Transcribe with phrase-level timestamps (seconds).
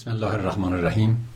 [0.00, 1.28] بسم الله الرحمن الرحیم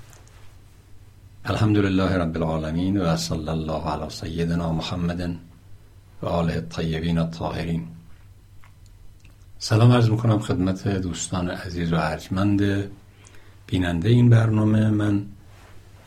[1.45, 5.37] الحمد لله رب العالمین و صلی الله علی سیدنا محمد
[6.23, 7.87] و آله الطیبین الطاهرین
[9.59, 12.91] سلام عرض می‌کنم خدمت دوستان عزیز و ارجمند
[13.67, 15.27] بیننده این برنامه من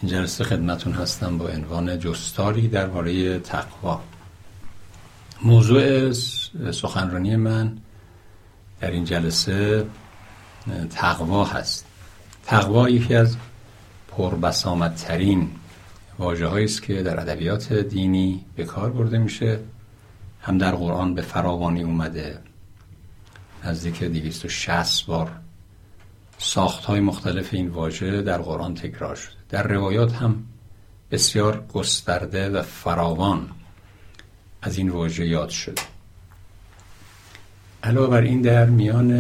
[0.02, 4.02] این جلسه خدمتون هستم با عنوان جستاری درباره تقوا
[5.44, 6.12] موضوع
[6.72, 7.78] سخنرانی من
[8.82, 9.86] در این جلسه
[10.90, 11.87] تقوا هست
[12.48, 13.38] تقوا یکی از
[14.08, 15.50] پربسامدترین
[16.20, 19.60] واجه است که در ادبیات دینی به کار برده میشه.
[20.42, 22.40] هم در قرآن به فراوانی اومده.
[23.64, 25.32] نزدیک 260 بار
[26.38, 29.34] ساخت های مختلف این واژه در قرآن تکرار شده.
[29.50, 30.44] در روایات هم
[31.12, 33.50] بسیار گسترده و فراوان
[34.62, 35.82] از این واژه یاد شده.
[37.84, 39.12] علاوه بر این در میان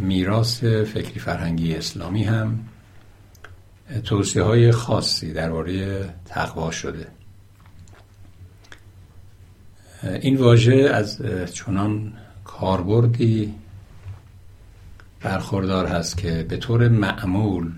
[0.00, 2.58] میراث فکری فرهنگی اسلامی هم
[4.04, 7.06] توصیه های خاصی درباره تقوا شده.
[10.02, 12.12] این واژه از چنان
[12.44, 13.54] کاربردی
[15.20, 17.72] برخوردار هست که به طور معمول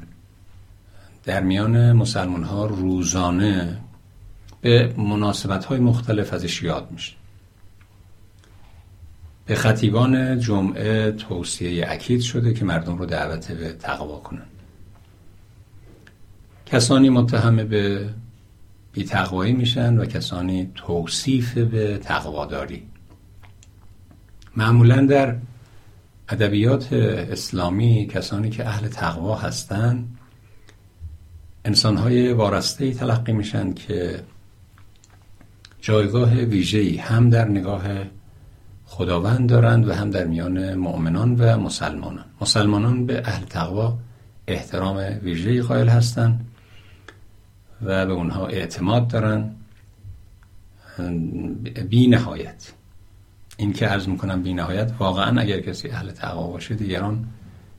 [1.24, 3.78] در میان مسلمان ها روزانه
[4.60, 7.17] به مناسبت های مختلف ازش یاد میشه.
[9.48, 14.46] به خطیبان جمعه توصیه اکید شده که مردم رو دعوت به تقوا کنن
[16.66, 18.08] کسانی متهم به
[18.92, 22.82] بی تقوایی میشن و کسانی توصیف به تقواداری.
[24.56, 25.36] معمولا در
[26.28, 30.18] ادبیات اسلامی کسانی که اهل تقوا هستند
[31.64, 34.20] انسانهای وارسته تلقی میشن که
[35.80, 37.84] جایگاه ویژه‌ای هم در نگاه
[38.90, 42.24] خداوند دارند و هم در میان مؤمنان و مسلمانان.
[42.40, 43.98] مسلمانان به اهل تقوا
[44.46, 46.46] احترام ویژه‌ای قائل هستند
[47.82, 49.50] و به اونها اعتماد دارن
[51.88, 52.72] بی نهایت.
[53.56, 57.24] این که عرض می‌کنم بی نهایت واقعا اگر کسی اهل تقوا باشه دیگران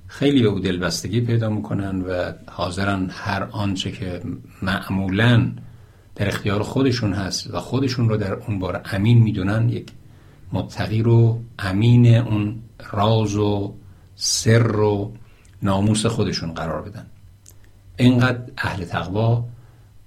[0.07, 4.21] خیلی به او دلبستگی پیدا می‌کنن و حاضرن هر آنچه که
[4.61, 5.51] معمولا
[6.15, 9.91] در اختیار خودشون هست و خودشون رو در اون بار امین می‌دونن یک
[10.53, 12.59] متقی رو امین اون
[12.91, 13.73] راز و
[14.15, 15.13] سر و
[15.61, 17.05] ناموس خودشون قرار بدن.
[17.97, 19.45] اینقدر اهل تقوا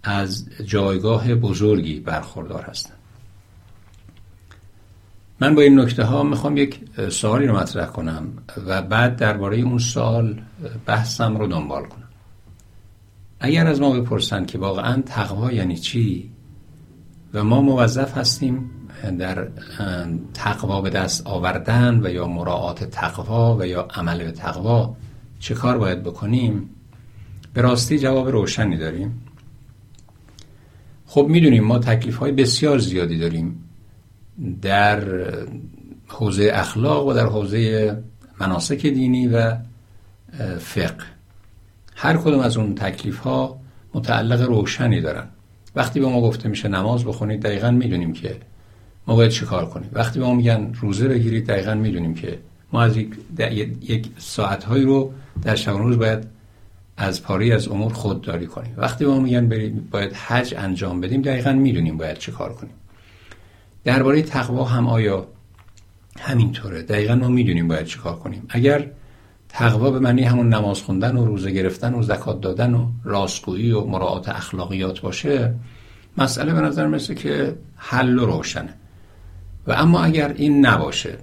[0.03, 2.95] از جایگاه بزرگی برخوردار هستن.
[5.41, 6.81] من با این نکته ها می‌خوام یک
[7.11, 8.29] سوالی رو مطرح کنم
[8.67, 10.43] و بعد درباره اون سال
[10.87, 12.09] بحثم رو دنبال کنم.
[13.41, 16.31] اگر از ما بپرسن که واقعا تقوا یعنی چی
[17.35, 18.71] و ما موظف هستیم
[19.11, 19.49] در
[20.35, 24.97] تقوا به دست آوردن و یا مراعات تقوا و یا عمل به تقوا
[25.41, 26.71] چه کار باید بکنیم؟
[27.55, 29.23] به راستی جواب روشنی داریم.
[31.07, 33.65] خب می‌دونیم ما تکلیف های بسیار زیادی داریم
[34.63, 35.05] در
[36.09, 38.03] حوزه اخلاق و در حوزه
[38.41, 39.57] مناسک دینی و
[40.59, 41.05] فقه.
[41.95, 43.61] هر کدوم از اون تکلیف ها
[43.95, 45.29] متعلق روشنی دارن.
[45.75, 48.37] وقتی به ما گفته میشه نماز بخونید دقیقا می‌دونیم که
[49.07, 52.39] ما باید چه کار کنیم؟ وقتی به ما میگن روزه بگیرید دقیقا می‌دونیم که
[52.73, 56.27] ما از یک, ساعتهایی رو در شب روز باید
[56.97, 58.75] از پاری از امور خودداری کنیم.
[58.77, 62.73] وقتی به ما میگن بریم باید حج انجام بدیم دقیقا می‌دونیم باید چه کار کنیم.
[63.85, 65.27] درباره تقوا هم آیا
[66.19, 68.47] همینطوره؟ دقیقا ما می‌دونیم باید چه کار کنیم.
[68.49, 68.87] اگر
[69.49, 73.85] تقوا به معنی همون نماز خوندن و روزه گرفتن و زکات دادن و راستگویی و
[73.85, 75.55] مراعات اخلاقیات باشه
[76.19, 78.75] مسئله به نظر مثل که حل و روشنه.
[79.67, 81.19] و اما اگر این نباشه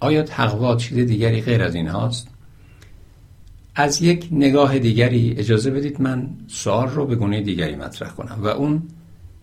[0.00, 2.28] آیا تقوا چیز دیگری غیر از این هاست؟
[3.74, 8.46] از یک نگاه دیگری اجازه بدید من سوال رو به گونه دیگری مطرح کنم و
[8.46, 8.82] اون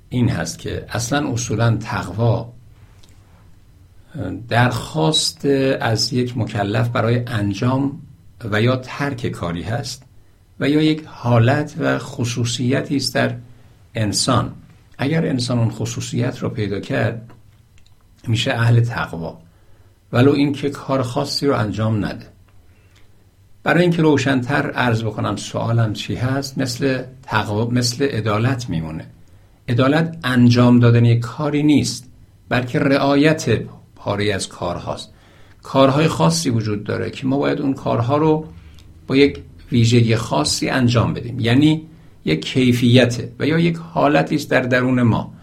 [0.09, 2.53] این هست که اصلا اصولا تقوا
[4.49, 5.45] درخواست
[5.79, 8.01] از یک مکلف برای انجام
[8.51, 10.03] و یا ترک کاری هست
[10.59, 13.35] و یا یک حالت و خصوصیتی است در
[13.95, 14.53] انسان
[14.97, 17.30] اگر انسان اون خصوصیت رو پیدا کرد
[18.27, 19.37] میشه اهل تقوا.
[20.13, 22.25] ولو اینکه کار خاصی رو انجام نده.
[23.63, 29.05] برای اینکه روشنتر عرض بکنم سوالم چی هست؟ مثل تقوا مثل عدالت میمونه.
[29.69, 32.09] عدالت انجام دادن یک کاری نیست
[32.49, 33.61] بلکه رعایت
[33.95, 35.09] پاری از کارهاست.
[35.63, 38.45] کارهای خاصی وجود داره که ما باید اون کارها رو
[39.07, 39.39] با یک
[39.71, 41.39] ویژگی خاصی انجام بدیم.
[41.39, 41.87] یعنی
[42.25, 45.33] یک کیفیته و یا یک حالتی است در درون ما.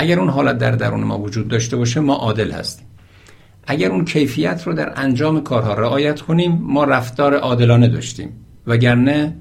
[0.00, 2.86] اگر اون حالت در درون ما وجود داشته باشه ما عادل هستیم.
[3.66, 8.32] اگر اون کیفیت رو در انجام کارها رعایت کنیم ما رفتار عادلانه داشتیم.
[8.66, 9.36] وگرنه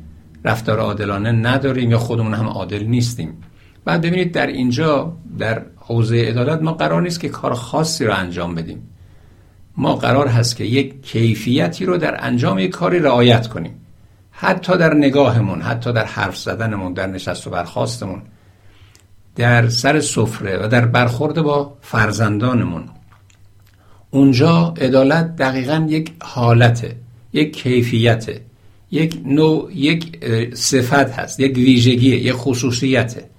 [0.46, 3.38] رفتار عادلانه نداریم یا خودمون هم عادل نیستیم.
[3.86, 8.56] بعد ببینید در اینجا در حوزه عدالت ما قرار نیست که کار خاصی رو انجام
[8.56, 8.90] بدیم.
[9.78, 13.76] ما قرار هست که یک کیفیتی رو در انجام یک کاری رعایت کنیم.
[14.32, 18.22] حتی در نگاهمون حتی در حرف زدنمون در نشست و برخواستمون
[19.40, 22.90] در سر سفره و در برخورد با فرزندانمون.
[24.12, 26.96] اونجا عدالت دقیقا یک حالته
[27.34, 28.42] یک کیفیته
[28.92, 30.26] یک نوع یک
[30.56, 33.30] صفت هست یک ویژگی یک خصوصیته.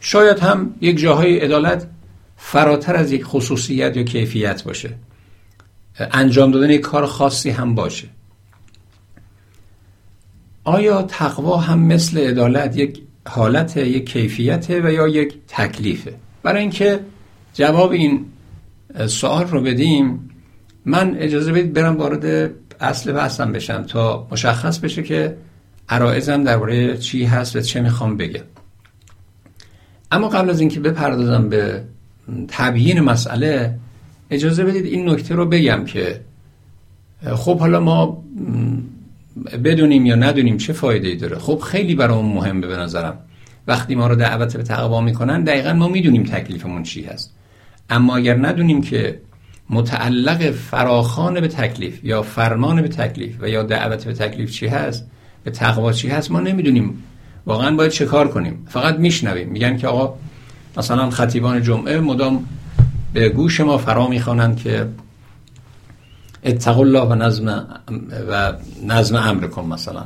[0.00, 1.86] شاید هم یک جاهای عدالت
[2.36, 4.90] فراتر از یک خصوصیت یا کیفیت باشه.
[6.00, 8.08] انجام دادن یک کار خاصی هم باشه.
[10.64, 16.14] آیا تقوا هم مثل عدالت یک حالت یک کیفیته و یا یک تکلیفه.
[16.42, 17.00] برای اینکه
[17.54, 18.26] جواب این
[19.06, 20.30] سوال رو بدیم
[20.84, 22.50] من اجازه بدید برم وارد
[22.80, 25.36] اصل بحثم بشم تا مشخص بشه که
[25.88, 28.44] عرائزم درباره چی هست و چه می‌خوام بگم.
[30.10, 31.84] اما قبل از اینکه بپردازم به
[32.48, 33.74] تبیین مسئله
[34.30, 36.20] اجازه بدید این نکته رو بگم که
[37.34, 38.24] خب حالا ما
[39.64, 41.38] بدونیم یا ندونیم چه فایده ای داره.
[41.38, 43.18] خب خیلی برامون مهمه به نظرم.
[43.66, 47.34] وقتی ما رو دعوت به تقوا می‌کنن دقیقا ما می‌دونیم تکلیفمون چی هست.
[47.90, 49.20] اما اگر ندونیم که
[49.70, 55.06] متعلق فراخان به تکلیف یا فرمان به تکلیف و یا دعوت به تکلیف چی هست
[55.44, 57.02] به تقوا چی هست ما نمی‌دونیم
[57.46, 58.66] واقعا باید چه کار کنیم.
[58.68, 59.48] فقط میشنویم.
[59.48, 60.14] میگن که آقا
[60.76, 62.46] مثلا خطیبان جمعه مدام
[63.12, 64.86] به گوش ما فرا می‌خوانند که
[66.44, 67.66] اتقوا الله و نظم
[68.28, 68.52] و
[68.86, 70.04] نظم امر کن مثلا.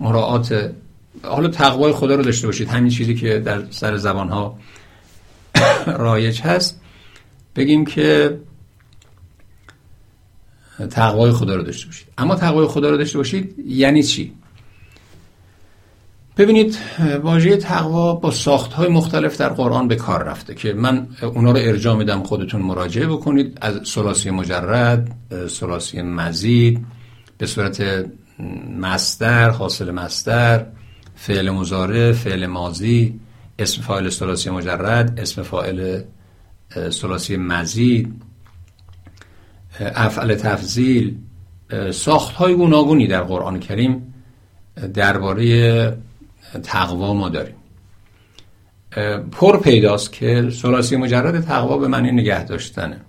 [0.00, 0.72] مراعات
[1.22, 2.68] حالا تقوای خدا رو داشته باشید.
[2.68, 4.58] همین چیزی که در سر زبان ها
[5.86, 6.80] رایج هست.
[7.56, 8.38] بگیم که
[10.90, 12.06] تقوای خدا رو داشته باشید.
[12.18, 14.32] اما تقوای خدا رو داشته باشید یعنی چی؟
[16.40, 16.78] ببینید
[17.22, 21.56] واژه تقوا با ساخت های مختلف در قرآن به کار رفته که من اونا رو
[21.56, 23.58] ارجاع میدم خودتون مراجعه بکنید.
[23.60, 25.16] از سلاسی مجرد
[25.48, 26.86] سلاسی مزید
[27.38, 28.06] به صورت
[28.80, 30.66] مستر حاصل مستر
[31.14, 33.20] فعل مزاره فعل مازی
[33.58, 36.02] اسم فاعل سلاسی مجرد اسم فاعل
[36.90, 38.22] سلاسی مزید
[39.80, 41.16] افعل تفضیل
[41.90, 44.14] ساخت های گوناگونی در قرآن کریم
[44.94, 45.96] درباره
[46.62, 47.54] تقوا ما داریم.
[49.32, 53.00] پر پیداست که سلاسی مجرد تقوا به معنی نگه داشتنه.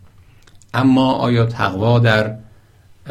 [0.74, 2.36] اما آیا تقوا در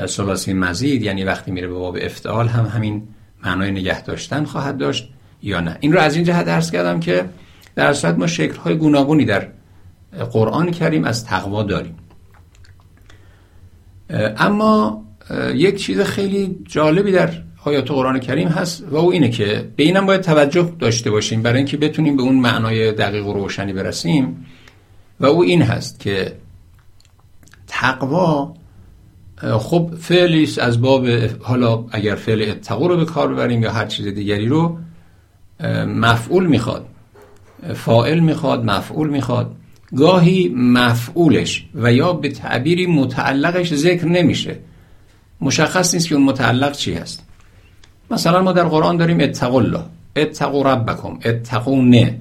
[0.07, 3.09] سلاسی مزید یعنی وقتی میره به باب افتعال هم همین
[3.45, 5.09] معنای نگه داشتن خواهد داشت
[5.43, 7.25] یا نه؟ این رو از این جهت درس کردم که
[7.75, 9.49] در صورت ما شکل‌های گوناگونی در
[10.33, 11.97] قرآن کریم از تقوا داریم.
[14.37, 15.05] اما
[15.55, 17.31] یک چیز خیلی جالبی در
[17.65, 21.57] آیات قرآن کریم هست و او اینه که به اینم باید توجه داشته باشیم برای
[21.57, 24.47] اینکه بتونیم به اون معنای دقیق و روشنی برسیم.
[25.21, 26.33] و او این هست که
[27.67, 28.55] تقوا
[29.59, 31.07] خب فعلی از باب
[31.41, 34.79] حالا اگر فعل اتقو رو به کار ببریم یا هر چیز دیگری رو
[35.87, 36.87] مفعول می‌خواد
[37.75, 39.57] فائل می‌خواد مفعول می‌خواد.
[39.97, 44.59] گاهی مفعولش و یا به تعبیری متعلقش ذکر نمیشه.
[45.41, 47.27] مشخص نیست که اون متعلق چی هست.
[48.11, 49.83] مثلا ما در قرآن داریم اتقوا الله.
[50.17, 51.19] اتقوا ربکم.
[51.25, 52.19] اتقوا نه.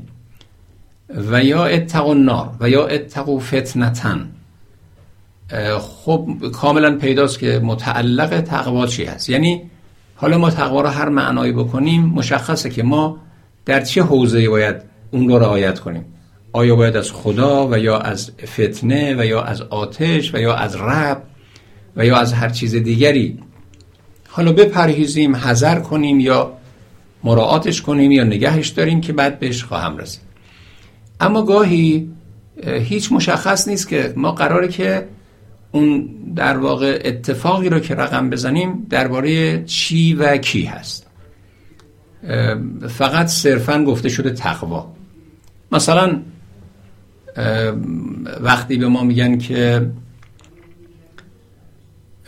[1.31, 4.29] و یا اتقوا النار و یا اتقوا فتنتن.
[5.79, 9.29] خب کاملا پیداست که متعلق تقوا چی هست.
[9.29, 9.61] یعنی
[10.15, 13.17] حالا ما تقوا رو هر معنایی بکنیم مشخصه که ما
[13.65, 14.75] در چه حوزه باید
[15.11, 16.05] اون رو رعایت کنیم.
[16.53, 20.75] آیا باید از خدا و یا از فتنه و یا از آتش و یا از
[20.75, 21.23] رب
[21.95, 23.39] و یا از هر چیز دیگری.
[24.29, 26.53] حالا بپرهیزیم حذر کنیم یا
[27.23, 30.21] مراعاتش کنیم یا نگهش داریم که بعد بهش خواهم رسید.
[31.19, 32.09] اما گاهی
[32.63, 35.07] هیچ مشخص نیست که ما قراره که
[35.71, 41.05] اون در واقع اتفاقی رو که رقم بزنیم درباره چی و کی هست.
[42.89, 44.93] فقط صرفا گفته شده تقوا.
[45.71, 46.21] مثلا
[48.41, 49.89] وقتی به ما میگن که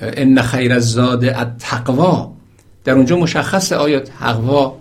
[0.01, 2.31] ان خیر الزاد التقوا
[2.83, 4.77] در اونجا مشخص آیا تقوا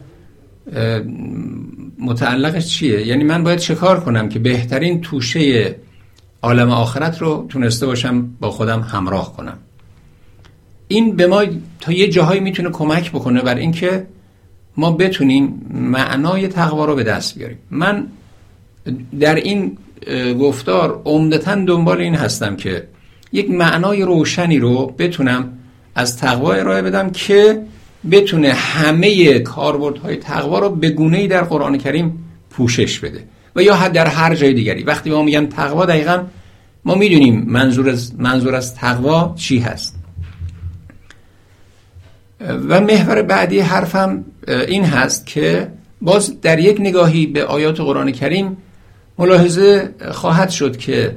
[1.98, 5.76] متعلقش چیه؟ یعنی من باید چه کار کنم که بهترین توشه
[6.42, 9.58] عالم آخرت رو تونسته باشم با خودم همراه کنم؟
[10.88, 11.44] این به ما
[11.80, 14.06] تا یه جاهایی می‌تونه کمک بکنه بر اینکه
[14.76, 17.58] ما بتونیم معنای تقوا رو به دست بیاریم.
[17.70, 18.06] من
[19.20, 19.78] در این
[20.40, 22.88] گفتار عمدتا دنبال این هستم که
[23.32, 25.52] یک معنای روشنی رو بتونم
[25.94, 27.62] از تقوا ارائه بدم که
[28.10, 33.24] بتونه همه کاربردهای تقوا رو به گونه‌ای در قرآن کریم پوشش بده.
[33.56, 34.82] و یا در هر جای دیگری.
[34.82, 36.22] وقتی ما میگن تقوا دقیقا
[36.84, 39.96] ما می‌دونیم منظور از منظور از تقوا چی هست.
[42.68, 45.68] و محور بعدی حرفم این هست که
[46.00, 48.56] باز در یک نگاهی به آیات قرآن کریم
[49.18, 51.16] ملاحظه خواهد شد که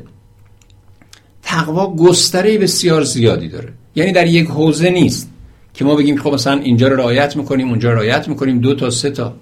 [1.43, 3.69] تقوا گستره بسیار زیادی داره.
[3.95, 5.29] یعنی در یک حوزه نیست
[5.73, 8.89] که ما بگیم خب مثلا اینجا رو رعایت می‌کنیم اونجا رو رعایت می‌کنیم دو تا
[8.89, 9.33] سه تا.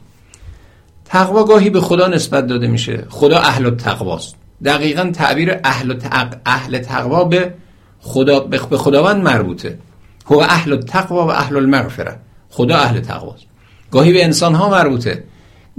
[1.05, 3.05] تقوا گاهی به خدا نسبت داده میشه.
[3.09, 6.35] خدا اهل التقواست دقیقا تعبیر اهل تق...
[6.45, 7.53] اهل تقوا به
[7.99, 9.77] خدا به خداوند مربوطه.
[10.25, 12.19] هو اهل التقوا و اهل المغفره.
[12.49, 13.43] خدا اهل تقواست
[13.91, 15.23] گاهی به انسان ها مربوطه.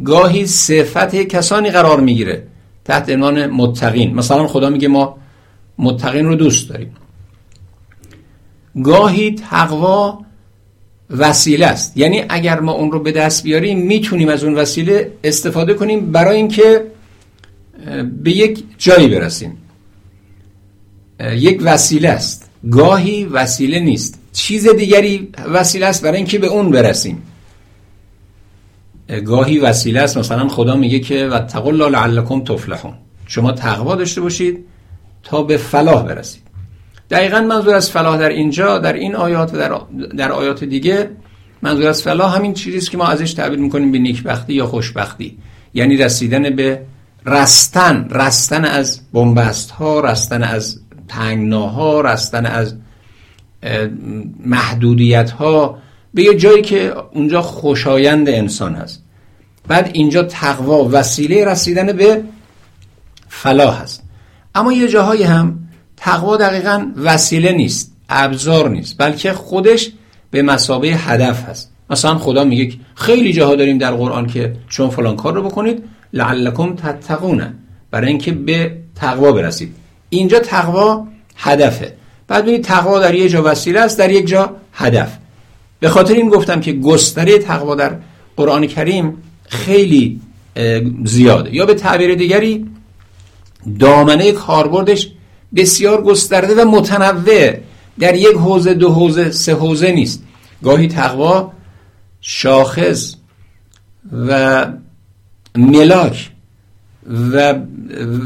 [0.05, 2.47] گاهی صفت کسانی قرار می‌گیره.
[2.85, 4.15] تحت عنوان متقین.
[4.15, 5.19] مثلا خدا میگه ما
[5.79, 6.95] متقین رو دوست داریم.
[8.85, 10.19] گاهی تقوا
[11.11, 11.97] وسیله است.
[11.97, 16.37] یعنی اگر ما اون رو به دست بیاریم می‌تونیم از اون وسیله استفاده کنیم برای
[16.37, 16.87] اینکه
[18.23, 19.59] به یک جایی برسیم.
[21.21, 22.51] یک وسیله است.
[22.71, 24.21] گاهی وسیله نیست.
[24.33, 27.23] چیز دیگری وسیله است برای اینکه به اون برسیم.
[29.27, 30.19] گاهی وسیله است.
[30.19, 32.95] مثلا خدا میگه که و تقول لعلکم تفلحون.
[33.27, 34.65] شما تقوا داشته باشید.
[35.23, 36.43] تا به فلاح برسید
[37.11, 39.81] دقیقا منظور از فلاح در اینجا در این آیات و در,
[40.17, 41.11] در آیات دیگه
[41.63, 45.39] منظور از فلاح همین چیزی که ما ازش تعبیر می‌کنیم به نیکبختی یا خوشبختی.
[45.75, 46.83] یعنی رسیدن به
[47.27, 52.75] رستن رستن از بنبست ها رستن از تنگناها رستن از
[54.47, 55.79] محدودیت ها
[56.15, 59.03] به یه جایی که اونجا خوشایند انسان هست.
[59.69, 62.25] بعد اینجا تقوا وسیله رسیدن به
[63.29, 64.03] فلاح هست.
[64.55, 65.59] اما یه جاهایی هم
[65.97, 69.91] تقوا دقیقا وسیله نیست ابزار نیست بلکه خودش
[70.31, 71.73] به مسابه هدف هست.
[71.91, 76.77] مثلا خدا میگه خیلی جاها داریم در قرآن که چون فلان کار رو بکنید لعلکم
[76.77, 77.55] تتقونه
[77.91, 79.75] برای اینکه به تقوا برسید.
[80.09, 81.07] اینجا تقوا
[81.37, 81.93] هدفه.
[82.29, 85.19] بعد ببینید تقوا در یک جا وسیله است در یک جا هدف.
[85.81, 87.97] به خاطر این گفتم که گستره تقوا در
[88.37, 89.17] قرآن کریم
[89.49, 90.21] خیلی
[91.05, 91.55] زیاده.
[91.55, 92.67] یا به تعبیر دیگری
[93.79, 95.09] دامنه کاربردش
[95.57, 97.57] بسیار گسترده و متنوع.
[97.99, 100.25] در یک حوزه دو حوزه سه حوزه نیست.
[100.63, 101.53] گاهی تقوا
[102.21, 103.15] شاخص
[104.13, 104.67] و
[105.57, 106.31] ملاک
[107.07, 107.55] و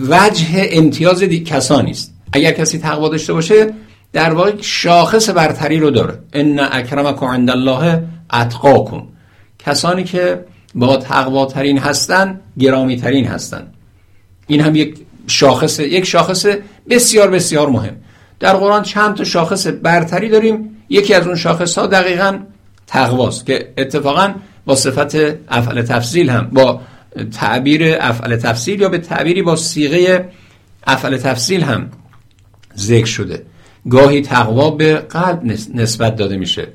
[0.09, 3.75] وجه امتیاز کسانی است اگر کسی تقوا داشته باشه
[4.13, 6.19] در واقع شاخص برتری رو داره.
[6.33, 8.03] ان اکرمکم عند الله
[8.33, 9.03] اتقاکم.
[9.59, 13.67] کسانی که با تقواترین هستن گرامی ترین هستن.
[14.47, 16.47] این هم یک شاخص یک شاخص
[16.91, 17.97] بسیار بسیار مهم.
[18.41, 20.77] در قرآن چند تا شاخص برتری داریم.
[20.89, 22.39] یکی از اون شاخص ها دقیقا
[22.87, 25.15] تقواست که اتفاقا با صفت
[25.49, 26.81] افعل تفصیل هم با
[27.33, 30.29] تعبیر افعل تفصیل یا به تعبیری با سیغه
[30.87, 31.91] افعل تفصیل هم
[32.77, 33.43] ذکر شده.
[33.91, 36.69] گاهی تقوا به قلب نسبت داده میشه.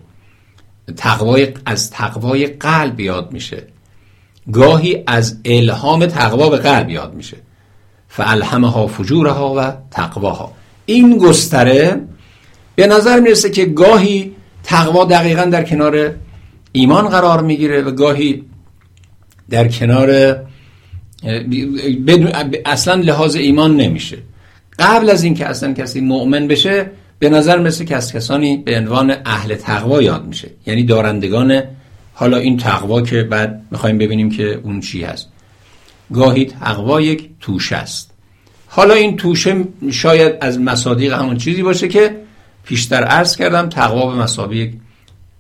[0.98, 3.68] تقوای از تقوای قلب یاد میشه.
[4.52, 7.38] گاهی از الهام تقوا به قلب یاد میشه.
[8.14, 10.54] فالهمها فجورها و تقواها.
[10.86, 12.02] این گستره
[12.76, 14.32] به نظر می‌رسه که گاهی
[14.64, 16.16] تقوا دقیقا در کنار
[16.72, 18.44] ایمان قرار می‌گیره و گاهی
[19.50, 20.40] در کنار
[22.66, 24.18] اصلا لحاظ ایمان نمیشه.
[24.80, 29.56] قبل از اینکه اصلا کسی مؤمن بشه به نظر مثل که کسانی به عنوان اهل
[29.56, 30.50] تقوا یاد میشه.
[30.66, 31.62] یعنی دارندگان
[32.14, 35.31] حالا این تقوا که بعد می‌خوایم ببینیم که اون چی هست.
[36.14, 38.12] گاهی تقوا یک توشه است.
[38.68, 42.16] حالا این توشه شاید از مصادیق همون چیزی باشه که
[42.64, 44.74] پیشتر عرض کردم تقوا به مسابقه یک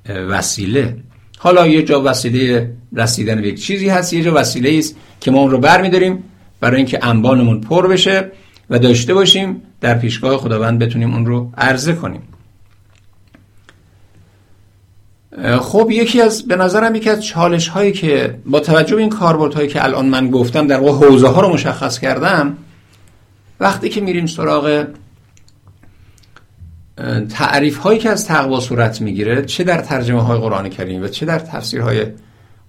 [0.09, 0.97] وسیله.
[1.37, 5.39] حالا یه جا وسیله رسیدن به یک چیزی هست یه جا وسیله است که ما
[5.39, 6.23] اون رو برمیداریم
[6.59, 8.31] برای اینکه انبانمون پر بشه
[8.69, 12.21] و داشته باشیم در پیشگاه خداوند بتونیم اون رو عرضه کنیم.
[15.61, 19.53] خب یکی از به نظرم یکی از چالش هایی که با توجه به این کاربرد
[19.53, 22.57] هایی که الان من گفتم در واقع حوزه ها رو مشخص کردم
[23.59, 24.87] وقتی که میریم سراغ
[27.29, 31.25] تعریف هایی که از تقوا صورت می‌گیره چه در ترجمه های قرآن کریم و چه
[31.25, 32.05] در تفسیر های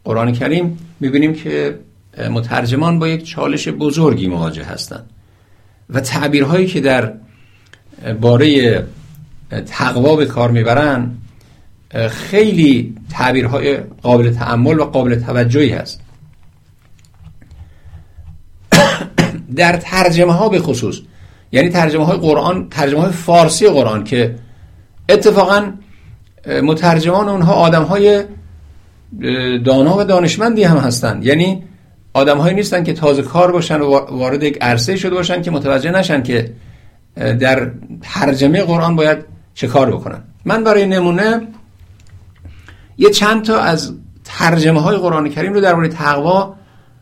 [0.05, 1.79] قرآن کریم می‌بینیم که
[2.31, 5.11] مترجمان با یک چالش بزرگی مواجه هستند.
[5.91, 7.13] و تعبیرهایی که در
[8.21, 8.85] باره
[9.67, 11.11] تقوا به کار می‌برن
[12.11, 16.01] خیلی تعبیرهای قابل تعمل و قابل توجهی هست.
[19.57, 21.01] در ترجمه ها به خصوص
[21.53, 24.35] یعنی ترجمه های قرآن ترجمه های فارسی قرآن که
[25.09, 25.73] اتفاقا
[26.63, 28.25] مترجمان اونها آدم های
[29.65, 31.63] دانا و دانشمندی هم هستند یعنی
[32.15, 35.91] آدم هایی نیستن که تازه کار باشن و وارد یک عرصه شده باشن که متوجه
[35.91, 36.53] نشن که
[37.17, 37.71] در
[38.03, 39.19] ترجمه قرآن باید
[39.55, 40.23] چه کار بکنن.
[40.45, 41.41] من برای نمونه
[42.99, 43.93] یه چند تا از
[44.25, 46.55] ترجمه های قرآن کریم رو درباره تقوا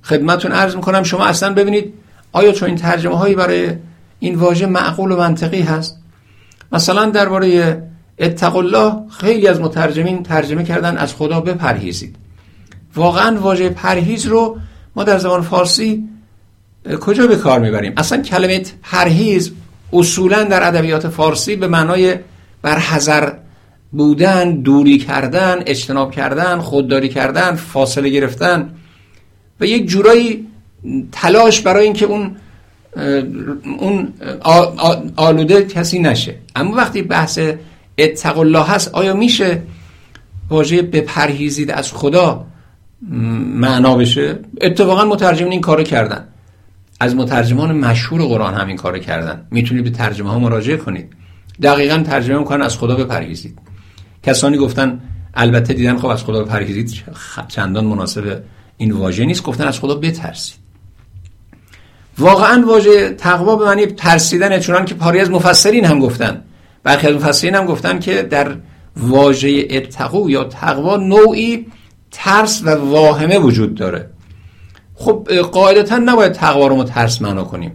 [0.03, 1.03] خدمتون عرض می‌کنم.
[1.03, 1.95] شما اصلا ببینید
[2.33, 3.71] آیا چون این ترجمه هایی برای
[4.19, 5.99] این واژه معقول و منطقی هست؟
[6.73, 7.83] مثلا درباره
[8.19, 12.17] اتق الله خیلی از مترجمین ترجمه کردن از خدا بپرهیزید.
[12.95, 14.59] واقعا واژه پرهیز رو
[14.97, 16.09] ما در زبان فارسی
[17.01, 19.53] کجا به کار می‌بریم؟ اصلا کلمه پرهیز
[19.93, 22.17] اصولا در ادبیات فارسی به معنای
[22.63, 23.33] برحذر
[23.93, 28.75] بودن دوری کردن اجتناب کردن خودداری کردن فاصله گرفتن
[29.61, 30.47] و یک جورایی
[31.13, 32.37] تلاش برای اینکه اون
[33.79, 34.13] اون
[35.17, 36.35] آلوده کسی نشه.
[36.57, 37.39] اما وقتی بحث
[37.99, 39.63] اتق الله هست آیا میشه
[40.49, 42.47] واژه بپرهیزید از خدا
[43.55, 46.25] معنا بشه؟ اتفاقا مترجمین این کارو کردن.
[47.01, 49.47] از مترجمان مشهور قرآن همین کارو کردن.
[49.51, 51.13] می‌تونید به ترجمه ها مراجعه کنید.
[51.63, 53.59] دقیقا ترجمه می‌کنن از خدا بپرهیزید.
[54.23, 55.01] کسانی گفتن
[55.35, 57.05] البته دیدن خب از خدا بپرهیزید
[57.49, 58.43] چندان مناسب
[58.77, 59.43] این واژه نیست.
[59.43, 60.55] گفتن از خدا بترسید.
[62.19, 66.43] واقعا واژه تقوا به معنی ترسیدنه چونان که پاری از مفسرین هم گفتن.
[66.83, 68.57] برخی از مفسرین هم گفتن که در
[68.97, 71.67] واژه اتقو یا تقوا نوعی
[72.11, 74.11] ترس و واهمه وجود داره.
[74.95, 77.73] خب قاعدتا نباید تقوا رو ما ترس معنا کنیم.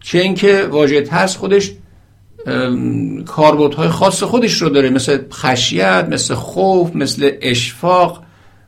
[0.00, 1.72] چه اینکه واژه ترس خودش
[3.26, 8.22] کاربردهای خاص خودش رو داره مثل خشیت مثل خوف مثل اشفاق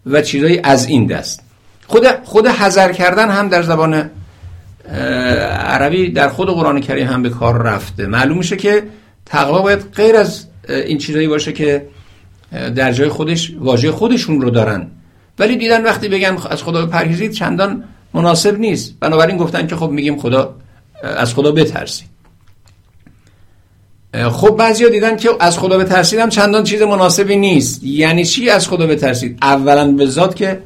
[0.07, 1.43] و چیزایی از این دست.
[1.87, 4.11] خود خود حذر کردن هم در زبان
[5.65, 8.07] عربی در خود قرآن کریم هم به کار رفته.
[8.07, 8.83] معلوم میشه که
[9.27, 11.87] تقوا باید غیر از این چیزایی باشه که
[12.77, 14.87] در جای خودش واژه خودشون رو دارن.
[15.39, 18.95] ولی دیدن وقتی بگن از خدا پرهیزید چندان مناسب نیست.
[19.01, 20.55] بنابراین گفتن که خب میگیم خدا
[21.03, 22.18] از خدا بترسید.
[24.15, 27.85] خب بعضیا دیدن که از خدا بترسید هم چندان چیز مناسبی نیست.
[27.85, 30.61] یعنی چی از خدا بترسید؟ اولا به ذات که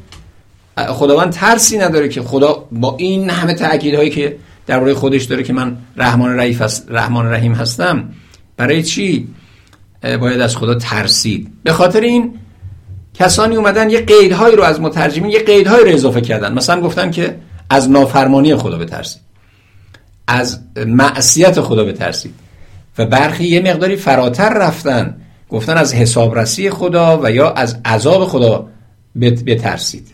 [0.88, 5.76] خداوند ترسی نداره که خدا با این همه تأکیدهایی که درباره خودش داره که من
[5.96, 8.08] رحمان رحیم رحمان رحیم هستم
[8.56, 9.28] برای چی
[10.02, 12.34] باید از خدا ترسید؟ به خاطر این
[13.14, 16.52] کسانی اومدن یه قیدهایی رو از مترجمین یه قیدهایی رو اضافه کردن.
[16.52, 17.38] مثلا گفتن که
[17.70, 19.22] از نافرمانی خدا بترسید.
[20.26, 22.34] از معصیت خدا بترسید.
[22.98, 25.16] و برخی یه مقداری فراتر رفتن.
[25.48, 28.68] گفتن از حسابرسی خدا و یا از عذاب خدا
[29.20, 30.08] بترسید.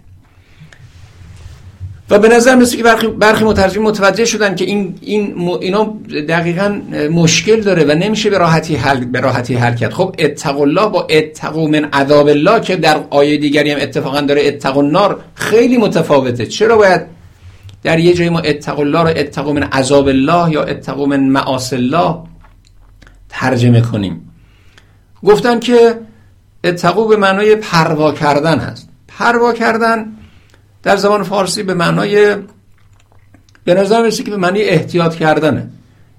[2.10, 5.94] و به نظر مثل که برخی, برخی مترجم متوجه شدن که این, این اینا
[6.28, 9.92] دقیقا مشکل داره و نمیشه به راحتی حل به راحتی حل کرد.
[9.92, 14.46] خب اتقوا الله با اتقوا من عذاب الله که در آیه دیگری هم اتفاقا داره
[14.46, 16.46] اتقوا النار خیلی متفاوته.
[16.46, 17.00] چرا باید
[17.82, 21.76] در یه جایی ما اتقوا الله رو اتقوا من عذاب الله یا اتقوا من معاصی
[21.76, 22.14] الله
[23.28, 24.30] ترجمه کنیم.
[25.24, 25.98] گفتن که
[26.64, 28.88] اتقوا به معنای پروا کردن هست.
[29.08, 30.06] پروا کردن
[30.82, 32.36] در زبان فارسی به معنای
[33.64, 35.70] به نظر می‌رسه که به معنی احتیاط کردنه.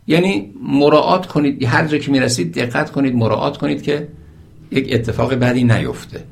[0.08, 4.08] یعنی مراعات کنید هر جا که می‌رسید دقت کنید مراعات کنید که
[4.72, 6.24] یک اتفاق بدی نیفته.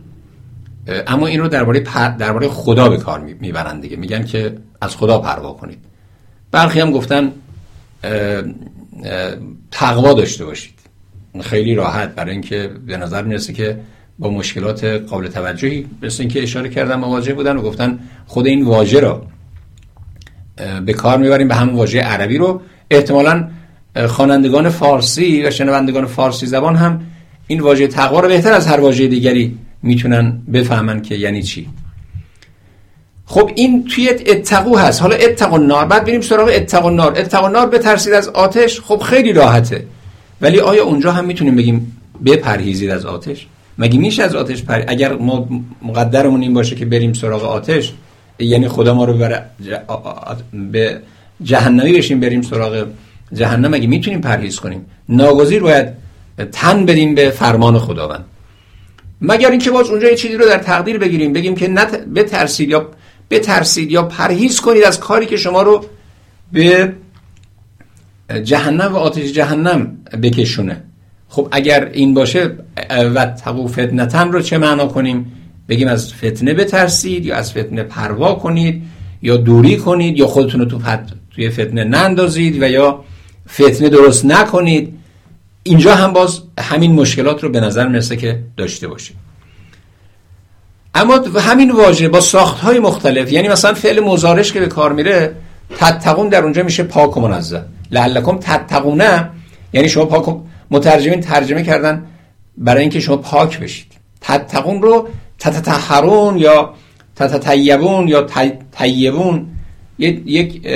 [1.08, 1.80] اما این رو درباره
[2.20, 3.98] درباره خدا به کار می‌برند دیگه.
[3.98, 5.80] میگن که از خدا پروا کنید.
[6.52, 7.32] برخی هم گفتن
[9.72, 10.74] تقوا داشته باشید.
[11.42, 12.16] خیلی راحت.
[12.16, 13.80] برای اینکه به نظر می‌رسه که
[14.20, 19.00] با مشکلات قابل توجهی مثل اینکه اشاره کردم مواجه بودن و گفتن خود این واژه
[19.00, 19.26] رو
[20.86, 22.62] به کار می‌بریم به همون واژه عربی رو.
[22.92, 23.48] احتمالا
[24.08, 27.02] خوانندگان فارسی و شنوندگان فارسی زبان هم
[27.48, 31.70] این واژه تقوا رو بهتر از هر واژه دیگری می‌تونن بفهمن که یعنی چی.
[33.30, 35.02] خب این توی اتقو هست.
[35.02, 39.34] حالا اتقو النار بعد بریم سراغ اتقو النار اتقو النار بترسید از آتش؟ خب خیلی
[39.34, 39.86] راحته.
[40.42, 45.14] ولی آیا اونجا هم می‌تونیم بگیم بپرهیزید از آتش؟ مگه میشه از آتش پر اگر
[45.14, 45.48] ما
[45.82, 47.94] مقدرمون این باشه که بریم سراغ آتش
[48.40, 49.44] یعنی خدا ما رو بر
[50.54, 51.02] به
[51.44, 52.88] جهنمی بشیم بریم سراغ
[53.34, 55.88] جهنم؟ مگه می‌تونیم پرهیز کنیم؟ ناگزیر باید
[56.52, 58.26] تن بدیم به فرمان خداوند.
[59.22, 61.96] مگر اینکه باز اونجا یه چیزی رو در تقدیر بگیریم بگیم که نت...
[62.16, 62.90] بترسید یا
[63.30, 65.86] بترسید یا پرهیز کنید از کاری که شما رو
[66.52, 66.94] به
[68.44, 70.84] جهنم و آتش جهنم بکشونه.
[71.30, 72.56] خب اگر این باشه
[72.90, 75.32] و تقو فتنتن رو چه معنا کنیم؟
[75.70, 78.84] بگیم از فتنه بترسید یا از فتنه پروا کنید
[79.22, 80.80] یا دوری کنید یا خودتون رو تو
[81.32, 83.04] توی فتنه نندازید و یا
[83.50, 84.94] فتنه درست نکنید.
[85.64, 89.27] اینجا هم باز همین مشکلات رو به نظر می‌رسه که داشته باشید
[90.98, 95.36] اما همین واژه با ساخت های مختلف یعنی مثلا فعل مزارش که به کار میره
[95.78, 97.64] تتقون در اونجا میشه پاک و منزه.
[97.92, 99.30] لعلکم تتقونه
[99.74, 100.38] یعنی شما پاک
[100.72, 102.06] مترجمین ترجمه کردن
[102.58, 103.88] برای اینکه شما پاک بشید.
[104.22, 105.08] تتقون رو
[105.40, 106.74] تتطهرون یا
[107.16, 108.28] تتطیبون یا
[108.72, 109.48] طیبون
[109.98, 110.68] یک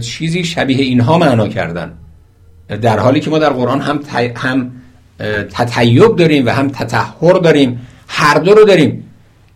[0.00, 1.92] چیزی شبیه اینها معنا کردن.
[2.82, 4.00] در حالی که ما در قرآن هم
[4.36, 4.72] هم
[5.50, 7.80] تطیب داریم و هم تطهر داریم.
[8.16, 9.10] هر دو رو داریم.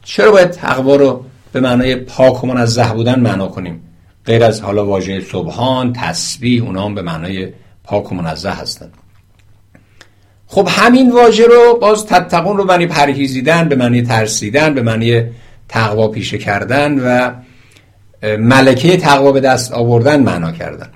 [0.04, 3.80] چرا باید تقوا رو به معنای پاک و منزه بودن معنا کنیم؟
[4.26, 7.48] غیر از حالا واژه سبحان تسبیح اونا هم به معنای
[7.84, 8.94] پاک و منزه هستند
[10.46, 15.22] خب همین واژه رو باز تتقون رو معنی پرهیزیدن به معنی ترسیدن به معنی
[15.68, 17.30] تقوا پیشه کردن و
[18.38, 20.88] ملکه تقوا به دست آوردن معنا کردن.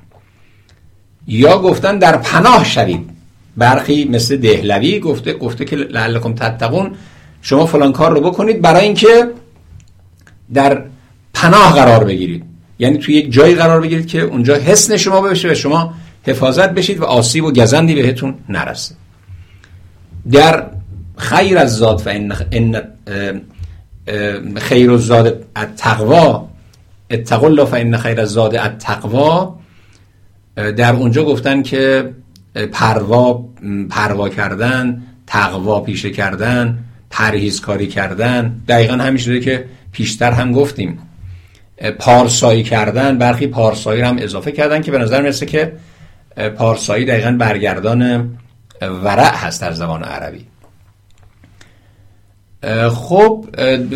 [1.26, 3.10] یا گفتن در پناه شوید
[3.56, 6.94] برخی مثل دهلوی گفته گفته که لعلکم تتقون
[7.42, 9.30] شما فلان کار رو بکنید برای اینکه
[10.54, 10.82] در
[11.34, 12.44] پناه قرار بگیرید.
[12.78, 15.94] یعنی توی یک جایی قرار بگیرید که اونجا حسن شما بشه و شما
[16.26, 18.94] حفاظت بشید و آسیب و گزندی بهتون نرسه.
[20.30, 20.66] در
[21.16, 22.10] خیر از ذات و
[22.50, 22.76] این
[24.56, 26.48] خیر و زاد التقوا
[27.10, 29.58] اتقوا الله فان خیر از زاد التقوا
[30.56, 32.14] در اونجا گفتن که
[32.72, 33.44] پروا
[33.90, 36.78] پروا کردن تقوا پیشه کردن
[37.12, 38.62] پرهیزکاری کردن.
[38.68, 40.98] دقیقا همین شده که پیشتر هم گفتیم.
[41.98, 45.72] پارسایی کردن برخی پارسایی رو هم اضافه کردن که به نظر می‌رسه که
[46.56, 48.30] پارسایی دقیقا برگردان
[48.80, 50.46] ورع هست در زبان عربی.
[52.88, 53.46] خب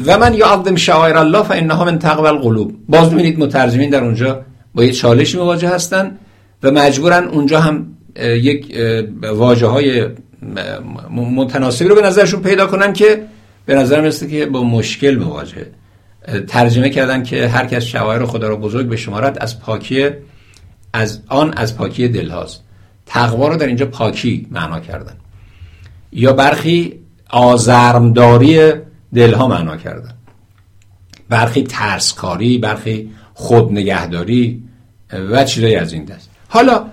[0.06, 2.74] و من یعظم شعائر الله فانها من تقوى القلوب.
[2.88, 6.18] باز می‌بینید مترجمین در اونجا با یه چالشی مواجه هستن
[6.62, 7.86] و مجبورن اونجا هم
[8.20, 8.76] یک
[9.22, 10.08] واجه های
[11.10, 13.26] متناسبی رو به نظرشون پیدا کنن که
[13.66, 15.66] به نظر می‌رسه که با مشکل مواجه.
[16.48, 20.10] ترجمه کردن که هر کس شعائر خدا رو بزرگ به شمارت از پاکی
[20.92, 22.62] از آن از پاکی دل هاست
[23.06, 25.16] تقوا رو در اینجا پاکی معنا کردن.
[26.12, 28.72] یا برخی آزرمداری
[29.14, 30.14] دلها معنا کردن.
[31.28, 34.62] برخی ترسکاری برخی خودنگهداری
[35.30, 36.30] و چیزایی از این دست.
[36.48, 36.84] حالا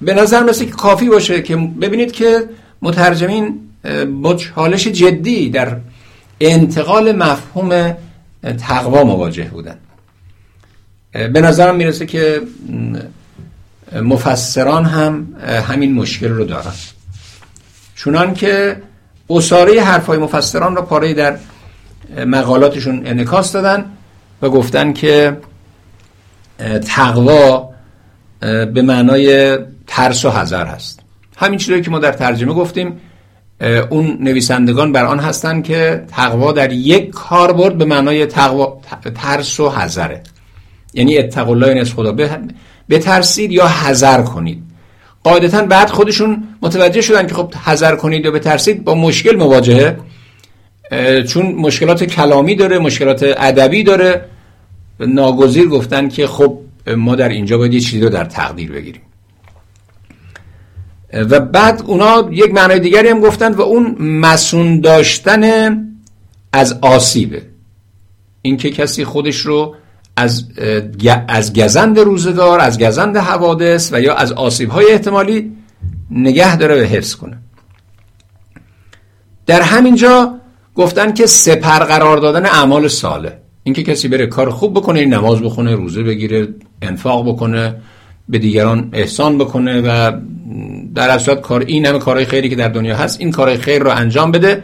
[0.00, 2.48] به نظر مثل که کافی باشه که ببینید که
[2.82, 3.60] مترجمین
[4.22, 5.76] با چالش جدی در
[6.40, 7.96] انتقال مفهوم
[8.58, 9.76] تقوا مواجه بودن.
[11.12, 12.40] به نظرم می‌رسه که
[14.02, 15.36] مفسران هم
[15.68, 16.72] همین مشکل رو دارن.
[17.94, 18.82] چونان که
[19.30, 21.36] اصاره حرفای مفسران را پاره در
[22.26, 23.84] مقالاتشون انکاس دادن
[24.42, 25.36] و گفتن که
[26.86, 27.70] تقوا
[28.40, 30.99] به معنای ترس و حذر هست.
[31.40, 33.00] همین چیزی که ما در ترجمه گفتیم
[33.90, 38.80] اون نویسندگان بر آن هستند که تقوا در یک کار برد به معنای تقوا
[39.14, 40.22] ترس و حذره.
[40.94, 42.16] یعنی اتقوا الله از خدا
[42.90, 44.62] بترسید یا حذر کنید.
[45.24, 49.96] قاعدتا بعد خودشون متوجه شدن که خب حذر کنید یا بترسید با مشکل مواجهه
[51.28, 54.24] چون مشکلات کلامی داره مشکلات ادبی داره.
[55.00, 56.58] ناگزیر گفتن که خب
[56.96, 59.02] ما در اینجا باید یه چیزی رو در تقدیر بگیریم.
[61.12, 65.74] و بعد اونا یک معنای دیگری هم گفتن و اون مسون داشتن
[66.52, 67.42] از آسیبه.
[68.42, 69.74] اینکه کسی خودش رو
[70.16, 70.44] از
[71.28, 75.52] از گزند روزگار از گزند حوادث و یا از آسیب های احتمالی
[76.10, 77.38] نگه داره و حفظ کنه.
[79.46, 80.34] در همین جا
[80.74, 85.74] گفتن که سپر قرار دادن اعمال ساله اینکه کسی بره کار خوب بکنه نماز بخونه
[85.74, 86.48] روزه بگیره
[86.82, 87.74] انفاق بکنه
[88.28, 90.12] به دیگران احسان بکنه و
[90.94, 93.90] در اصل کار این همه کارهای خیری که در دنیا هست این کارهای خیر رو
[93.90, 94.62] انجام بده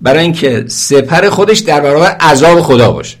[0.00, 3.16] برای اینکه سپر خودش در برابر عذاب خدا باشه.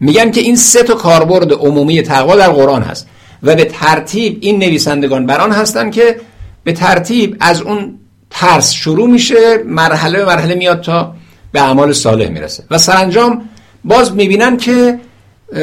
[0.00, 3.08] میگن که این سه تا کاربرد عمومی تقوا در قرآن هست
[3.42, 6.16] و به ترتیب این نویسندگان بران هستن که
[6.64, 7.98] به ترتیب از اون
[8.30, 11.14] ترس شروع میشه مرحله به مرحله میاد تا
[11.52, 12.64] به اعمال صالح می‌رسه.
[12.70, 13.48] و سرانجام
[13.84, 14.98] باز می‌بینن که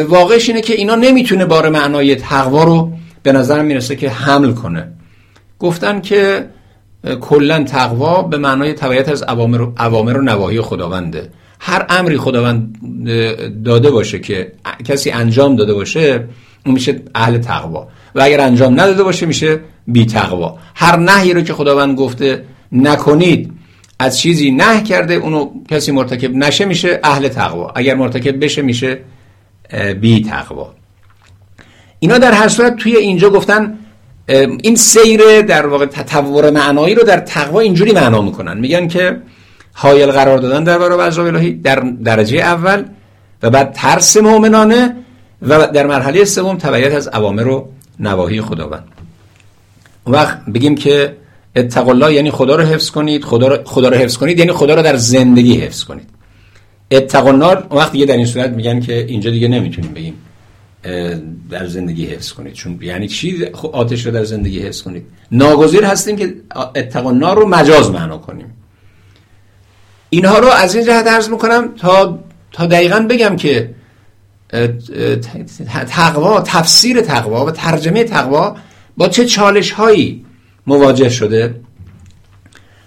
[0.08, 2.92] واقعش اینه که اینا نمی‌تونه بار معنای تقوا رو
[3.24, 4.92] به نظر می‌رسه که حمل کنه.
[5.64, 6.50] گفتن که
[7.22, 9.24] کلا تقوا به معنای تبعیت از
[9.80, 11.30] اوامر و نواهی خداونده.
[11.60, 12.76] هر امری خداوند
[13.66, 14.52] داده باشه که
[14.86, 16.28] کسی انجام داده باشه
[16.66, 17.88] اون میشه اهل تقوا.
[18.16, 20.58] و اگر انجام نداده باشه میشه بی تقوا.
[20.76, 23.52] هر نهی رو که خداوند گفته نکنید
[24.00, 27.72] از چیزی نه کرده اونو کسی مرتکب نشه میشه اهل تقوا.
[27.76, 29.00] اگر مرتکب بشه میشه
[30.02, 30.74] بی تقوا.
[32.00, 33.80] اینا در هر صورت توی اینجا گفتن
[34.28, 38.58] این سیر در واقع تطور معنایی رو در تقوا اینجوری معنا می‌کنن.
[38.58, 39.22] میگن که
[39.74, 42.86] حایل قرار دادن در برابر عذاب الهی در درجه اول
[43.44, 44.96] و بعد ترس مؤمنانه
[45.42, 48.84] و در مرحله سوم تبعیت از اوامر و نواهی خداوند.
[50.04, 51.16] اون وقت بگیم که
[51.56, 54.76] اتق الله یعنی خدا رو حفظ کنید خدا رو, خدا رو حفظ کنید یعنی خدا
[54.76, 56.10] رو در زندگی حفظ کنید.
[56.92, 60.14] اتق النار وقت دیگه در این صورت میگن که اینجا دیگه نمی‌تونیم بگیم.
[61.50, 62.54] در زندگی حفظ کنید.
[62.54, 65.06] چون یعنی چی؟ آتش رو در زندگی حفظ کنید.
[65.32, 66.36] ناگزیر هستیم که
[66.76, 68.54] اتق النار رو مجاز معنا کنیم.
[70.10, 72.20] اینها رو از این جهت عرض می‌کنم تا
[72.52, 73.76] تا دقیقا بگم که
[75.88, 78.56] تقوا تفسیر تقوا و ترجمه تقوا
[78.98, 80.26] با چه چالش هایی
[80.68, 81.56] مواجه شده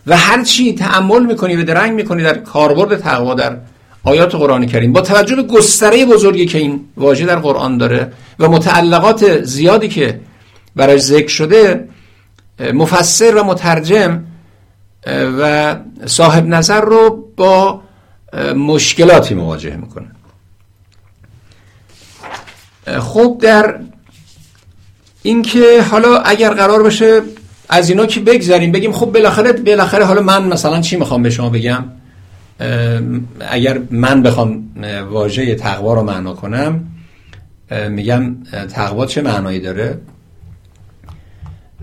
[0.07, 3.59] و هر چی تعمل می‌کنی و درنگ می‌کنی در کاربرد تقوا در
[4.07, 8.49] آیات قرآن کریم با توجه به گستره بزرگی که این واژه در قرآن داره و
[8.49, 10.21] متعلقات زیادی که
[10.77, 11.89] برای ذکر شده
[12.75, 14.25] مفسر و مترجم
[15.41, 17.81] و صاحب نظر رو با
[18.57, 20.07] مشکلاتی مواجه می‌کنه.
[23.01, 23.81] خب در
[25.23, 27.23] اینکه حالا اگر قرار باشه
[27.69, 31.51] از اینا که بگذاریم بگیم خب بالاخره بالاخره حالا من مثلا چی می‌خوام به شما
[31.51, 31.85] بگم؟
[33.41, 34.69] اگر من بخوام
[35.11, 36.85] واژه تقوا رو معنا کنم
[37.89, 38.37] میگم
[38.69, 39.99] تقوا چه معنایی داره؟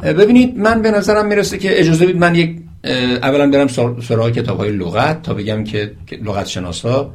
[0.04, 2.60] ببینید من به نظرم می‌رسه که اجازه بید من یک
[3.24, 3.68] اولا برم
[4.02, 5.92] سراغ کتاب های لغت تا بگم که
[6.24, 7.14] لغت شناسا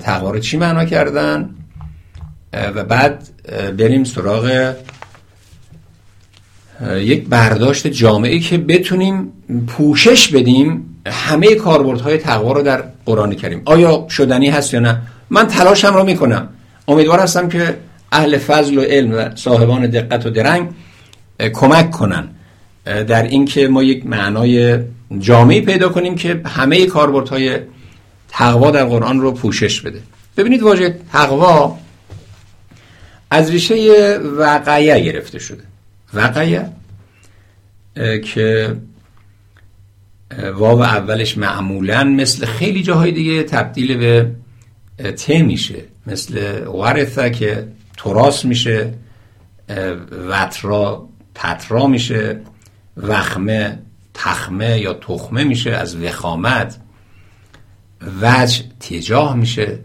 [0.00, 1.50] تقوا رو چی معنا کردن؟
[2.52, 3.28] و بعد
[3.78, 4.74] بریم سراغ
[6.96, 9.32] یک برداشت جامعی که بتونیم
[9.66, 13.62] پوشش بدیم همه کاربردهای تقوا رو در قرآن کریم.
[13.64, 16.48] آیا شدنی هست یا نه؟ من تلاشم رو می‌کنم.
[16.88, 17.76] امیدوار هستم که
[18.12, 20.68] اهل فضل و علم و صاحبان دقت و درنگ
[21.52, 22.28] کمک کنن.
[22.84, 24.78] در اینکه ما یک معنای
[25.18, 27.58] جامعی پیدا کنیم که همه کاربردهای
[28.28, 30.00] تقوا در قرآن رو پوشش بده.
[30.36, 31.78] ببینید واژه تقوا
[33.30, 35.62] از ریشه وقعیه گرفته شده.
[36.14, 36.68] وقعیه
[38.24, 38.76] که
[40.54, 44.30] واو اولش معمولا مثل خیلی جاهای دیگه تبدیل به
[45.12, 45.84] ت میشه.
[46.06, 48.94] مثل ورثه که تراس میشه
[50.28, 52.40] وطرا تطرا میشه
[52.96, 53.78] وخمه
[54.14, 56.78] تخمه یا تخمه میشه از وخامت.
[58.22, 59.78] وجه تجاه میشه.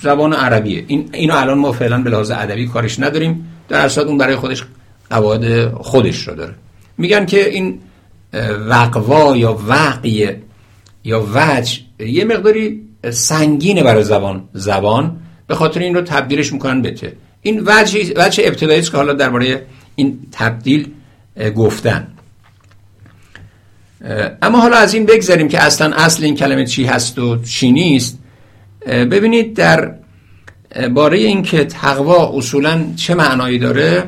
[0.00, 0.84] زبان عربیه.
[0.86, 3.48] این اینو الان ما فعلا به لحاظ ادبی کارش نداریم.
[3.68, 4.64] در اصل اون برای خودش
[5.10, 6.54] قواعد خودش رو داره.
[6.98, 7.80] میگن که این
[8.68, 10.30] وقوا یا وقی
[11.04, 14.48] یا وجه یه مقداری سنگینه برای زبان.
[14.52, 17.12] زبان به خاطر این رو تبدیلش می‌کنن بته
[17.42, 20.90] این وجه وجه ابتدایی که حالا درباره این تبدیل
[21.56, 22.08] گفتن.
[24.42, 28.18] اما حالا از این بگذاریم که اصلا اصل این کلمه چی هست و چی نیست.
[28.86, 29.94] ببینید در
[30.94, 34.04] باره اینکه تقوا اصولا چه معنایی داره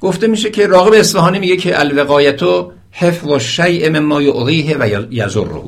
[0.00, 5.62] گفته میشه که راغب اصفهانی میگه که الوقایتو حفظ شیء مما یعغیه و یضره.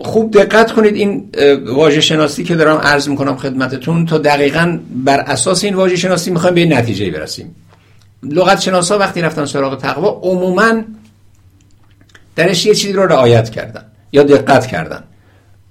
[0.00, 1.30] خوب دقت کنید این
[1.66, 4.06] واژه شناسی که دارم عرض می‌کنم خدمتتون.
[4.06, 7.54] تا دقیقا بر اساس این واژه شناسی می‌خوایم به نتیجه برسیم.
[8.22, 10.82] لغت شناسا وقتی رفتن سراغ تقوا عموما
[12.36, 15.04] درش یه چیزی رو رعایت کردن یا دقت کردن.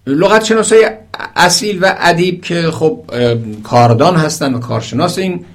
[0.07, 0.89] لغت شناسای
[1.35, 3.03] اصیل و ادیب که خب
[3.63, 5.45] کاردان هستن و کارشناس این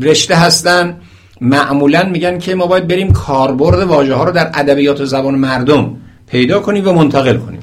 [0.00, 1.00] رشته هستن
[1.40, 5.96] معمولا میگن که ما باید بریم کاربرد واژه ها رو در ادبیات زبان مردم
[6.26, 7.60] پیدا کنیم و منتقل کنیم.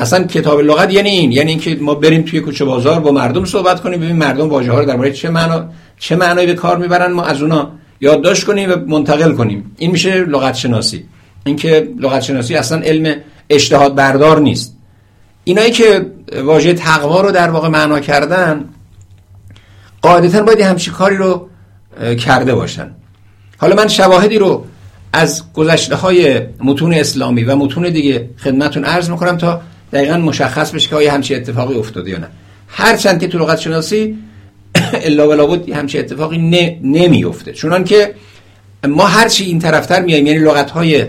[0.00, 3.80] اصلا کتاب لغت یعنی این یعنی اینکه ما بریم توی کوچه بازار با مردم صحبت
[3.80, 5.64] کنیم ببینیم مردم واژه ها رو درباره چه معنا
[5.98, 9.76] چه معنایی به کار می‌برن ما از اونا یادداشت کنیم و منتقل کنیم.
[9.78, 11.04] این میشه لغت شناسی
[11.44, 13.14] اینکه لغت شناسی اصلا علم
[13.50, 14.76] اجتهاد بردار نیست.
[15.44, 16.06] اینایی که
[16.44, 18.64] واژه تقوا رو در واقع معنا کردن
[20.02, 21.48] قاعدتا باید همچی کاری رو
[22.18, 22.90] کرده باشن.
[23.58, 24.64] حالا من شواهدی رو
[25.12, 29.62] از گذشته های متون اسلامی و متون دیگه خدمتون عرض می‌کنم تا
[29.92, 32.28] دقیقا مشخص بشه که آیا همچی اتفاقی افتاده یا نه.
[32.68, 34.18] هرچند که تو لغت شناسی
[35.06, 36.38] الا ولا بود همچی اتفاقی
[36.82, 38.14] نمیفته چونان که
[38.88, 41.06] ما هرچی این طرفتر میاییم یعنی لغت های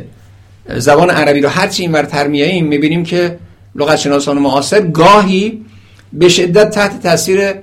[0.78, 3.38] زبان عربی رو هرچی این ورتر میاییم می‌بینیم که
[3.76, 5.66] لغت شناسان معاصر گاهی
[6.14, 7.54] به شدت تحت تاثیر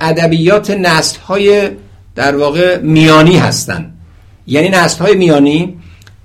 [0.00, 1.68] ادبیات نسل های
[2.14, 3.92] در واقع میانی هستن.
[4.46, 5.76] یعنی نسل های میانی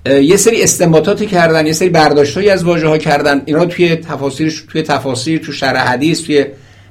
[0.06, 3.42] یه سری استنباطاتی کردن یه سری برداشتهایی از واژه ها کردن.
[3.44, 6.46] اینا توی تفاسیر توی تفاسیر تو شرح حدیث توی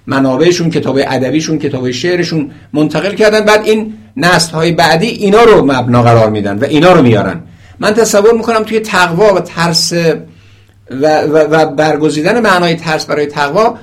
[0.08, 3.46] منابعشون کتاب ادبیشون کتاب شعرشون منتقل کردن.
[3.46, 7.42] بعد این نسل های بعدی اینا رو مبنا قرار میدن و اینا رو میارن.
[7.80, 9.94] من تصور می‌کنم توی تقوا و ترس
[10.92, 13.78] و, و, و برگزیدن معنای ترس برای تقوا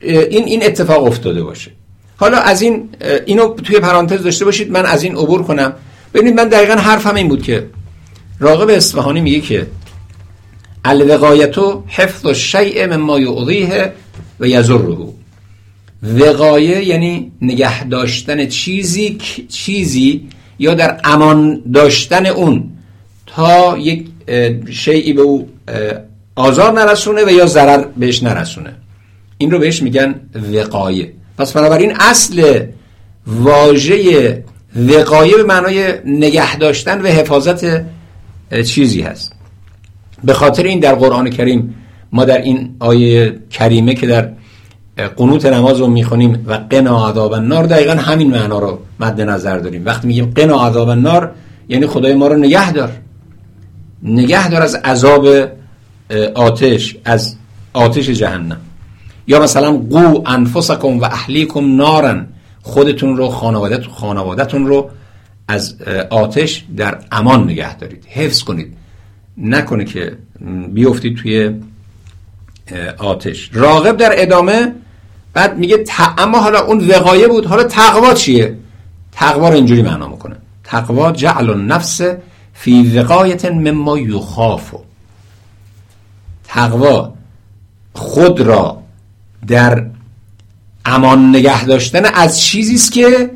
[0.00, 1.70] این این اتفاق افتاده باشه.
[2.20, 2.88] حالا از این
[3.26, 5.72] اینو توی پرانتز داشته باشید من از این عبور کنم.
[6.14, 7.66] ببینید من دقیقا حرفم این بود که
[8.40, 9.66] راغب اصفهانی میگه که
[10.84, 13.92] الوقایتو حفظ الشیء مما یعضیه
[14.40, 14.96] و یضره.
[16.02, 20.28] وقایه یعنی نگه داشتن چیزی چیزی
[20.58, 22.70] یا در امان داشتن اون
[23.26, 24.06] تا یک
[24.70, 25.48] شیعی به او
[26.34, 28.74] آزار نرسونه و یا ضرر بهش نرسونه.
[29.38, 30.20] این رو بهش میگن
[30.54, 32.64] وقایه پس بنابراین اصل
[33.26, 34.44] واژه
[34.76, 37.84] وقایه به معنای نگه داشتن و حفاظت
[38.66, 39.32] چیزی هست.
[40.24, 41.74] به خاطر این در قرآن کریم
[42.12, 44.30] ما در این آیه کریمه که در
[45.16, 49.84] قنوت نماز رو می‌خونیم و قنا عذاب النار دقیقا همین معنا رو مد نظر داریم.
[49.84, 51.30] وقتی میگیم قنا عذاب النار
[51.68, 52.90] یعنی خدای ما رو نگه دار.
[54.02, 55.28] نگه دار از عذاب
[56.34, 57.36] آتش از
[57.72, 58.60] آتش جهنم.
[59.28, 62.26] یا مثلا قو انفسکم و اهلیکم نارن.
[62.62, 64.90] خودتون رو خانوادت خانوادتون رو
[65.48, 65.76] از
[66.10, 68.04] آتش در امان نگه دارید.
[68.08, 68.76] حفظ کنید.
[69.36, 70.18] نکنه که
[70.68, 71.54] بیفتید توی
[72.98, 73.50] آتش.
[73.52, 74.72] راغب در ادامه
[75.32, 75.84] بعد میگه
[76.18, 77.46] اما حالا اون وقایه بود.
[77.46, 78.56] حالا تقوا چیه؟
[79.12, 80.36] تقوا رو اینجوری معنا می‌کنه.
[80.64, 82.00] تقوا جعل النفس
[82.52, 84.78] فی وقایت مما یخافو
[86.44, 87.12] تقوا
[87.92, 88.82] خود را
[89.46, 89.86] در
[90.84, 93.30] امان نگه داشتن از چیزی است که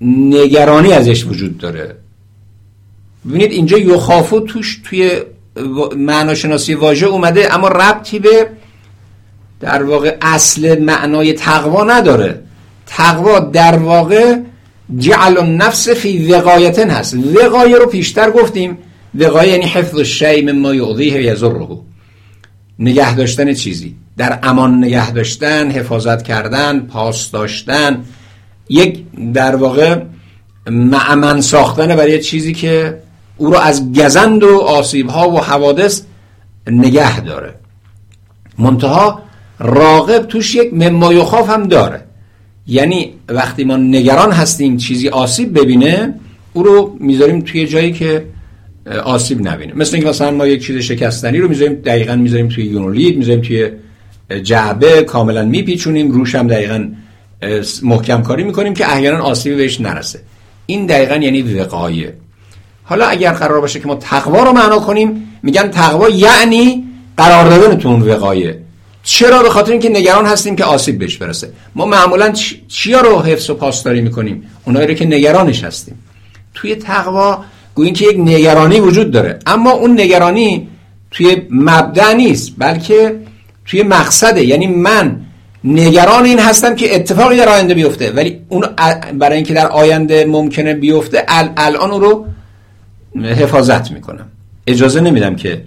[0.00, 1.96] نگرانی ازش وجود داره.
[3.28, 5.10] ببینید اینجا یخافو توش توی
[5.96, 8.48] معناشناسی واژه اومده اما ربطی به
[9.60, 12.42] در واقع اصل معنای تقوا نداره.
[12.86, 14.36] تقوا در واقع
[14.98, 17.14] جعل النفس فی وقایتن هست.
[17.14, 18.78] وقایه رو پیشتر گفتیم.
[19.14, 21.76] وقایه یعنی حفظ الشیء مما یعضیه و
[22.78, 23.96] نگه داشتن چیزی.
[24.16, 28.04] در امان نگه داشتن حفاظت کردن پاس داشتن
[28.68, 30.00] یک در واقع
[30.70, 32.98] معمن ساختن برای چیزی که
[33.36, 36.02] او رو از گزند و آسیب ها و حوادث
[36.66, 37.54] نگه داره.
[38.58, 39.22] منتها
[39.58, 42.04] راقب توش یک ممایوخاف هم داره.
[42.66, 46.14] یعنی وقتی ما نگران هستیم چیزی آسیب ببینه
[46.52, 48.26] او رو می‌ذاریم توی جایی که
[49.04, 49.72] آسیب نبینه.
[49.76, 53.70] مثل اینکه مثلا ما یک چیز شکستنی رو می‌ذاریم دقیقا می‌ذاریم توی یونولید می‌ذاریم توی
[54.42, 56.88] جعبه کاملا میپیچونیم روش هم دقیقا
[57.82, 60.20] محکم کاری می‌کنیم که احیانا آسیبی بهش نرسه.
[60.66, 62.14] این دقیقا یعنی وقایه
[62.84, 66.84] حالا اگر قرار باشه که ما تقوا رو معنا کنیم میگن تقوا یعنی
[67.16, 68.60] قرار دادن تو اون وقایه
[69.02, 71.52] چرا؟ به خاطر اینکه نگران هستیم که آسیب بهش برسه.
[71.74, 72.32] ما معمولا
[72.68, 75.98] چیا رو حفظ و پاسداری می‌کنیم؟ اونایی رو که نگرانش هستیم.
[76.54, 79.38] توی تقوا گوییم که یک نگرانی وجود داره.
[79.46, 80.68] اما اون نگرانی
[81.10, 83.16] توی مبدع نیست بلکه
[83.64, 84.44] توی مقصده.
[84.44, 85.20] یعنی من
[85.64, 88.10] نگران این هستم که اتفاقی در آینده بیفته.
[88.10, 88.66] ولی اون
[89.18, 91.24] برای اینکه در آینده ممکنه بیفته
[91.56, 92.26] الان اون رو
[93.22, 94.26] حفاظت می‌کنم.
[94.66, 95.64] اجازه نمیدم که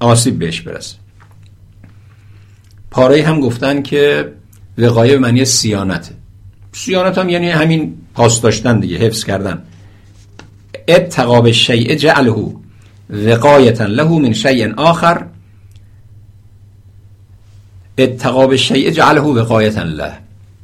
[0.00, 0.96] آسیب بهش برسه.
[2.90, 4.32] پاره هم گفتن که
[4.78, 6.10] وقایه به معنی سیانته.
[6.72, 9.62] سیانت هم یعنی همین پاس داشتن دیگه حفظ کردن.
[10.88, 12.34] اتقاب شیء جعله
[13.10, 15.26] وقایتا له من شیء آخر.
[17.98, 20.12] اتقاب شیء جعله وقایتا له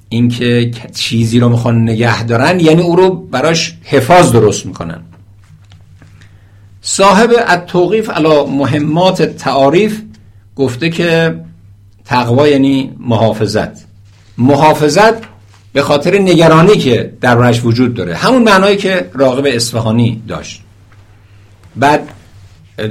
[0.08, 5.00] اینکه چیزی رو می‌خوان نگه دارن یعنی او رو براش حفاظ درست می‌کنن.
[6.82, 10.02] صاحب التوقیف علی مهمات تعاریف
[10.56, 11.40] گفته که
[12.04, 13.84] تقوا یعنی محافظت.
[14.38, 15.14] محافظت
[15.72, 18.14] به خاطر نگرانی که در درش وجود داره.
[18.14, 20.62] همون معنایی که راقب اصفهانی داشت.
[21.76, 22.08] بعد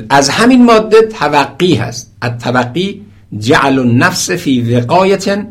[0.09, 2.11] از همین ماده توقی هست.
[2.21, 3.01] التوقی
[3.39, 5.47] جعل النفس فی وقایت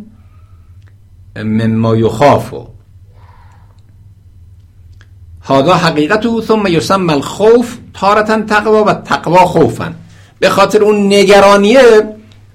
[1.36, 2.54] مما یخاف.
[5.42, 9.94] هذا حقیقته ثم یسمى الخوف تارتا تقوا و تقوا خوفا.
[10.38, 11.82] به خاطر اون نگرانیه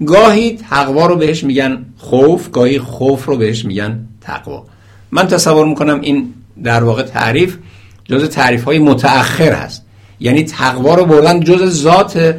[0.05, 4.65] گاهی تقوا رو بهش میگن خوف گاهی خوف رو بهش میگن تقوا.
[5.11, 7.57] من تصور می‌کنم این در واقع تعریف
[8.05, 9.85] جز تعریف های متأخر هست.
[10.19, 12.35] یعنی تقوا رو بردن جز ذات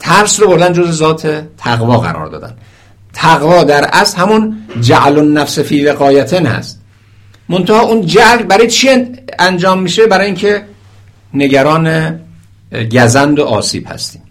[0.00, 2.54] ترس رو بردن جز ذات تقوا قرار دادن.
[3.12, 6.80] تقوا در اصل همون جعل النفس فی وقایتن هست.
[7.48, 8.88] منتها اون جعل برای چی
[9.38, 10.64] انجام میشه؟ برای اینکه
[11.34, 12.20] نگران
[12.92, 14.22] گزند و آسیب هستیم.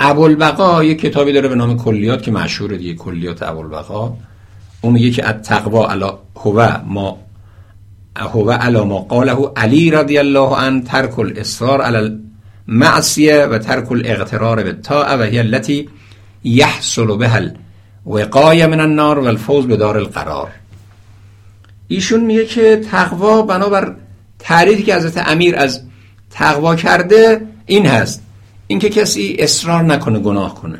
[0.00, 4.16] ابوالبقا یک کتابی داره به نام کلیات که مشهور دیگه کلیات ابوالبقا.
[4.80, 7.18] اون میگه که التقوا علا هو ما
[8.16, 12.18] هو علا ما قاله علی رضی الله عنه ترک الاصرار علی
[12.70, 15.88] المعصیه و ترک الاغترار بالطاعه و هی التي
[16.44, 17.40] يحصل بها
[18.06, 20.50] الوقایه من النار و الفوز به دار القرار.
[21.88, 23.96] ایشون میگه که تقوا بنابر
[24.38, 25.82] تعریفی که حضرت امیر از
[26.30, 28.22] تقوا کرده این هست.
[28.66, 30.78] اینکه کسی اصرار نکنه گناه کنه.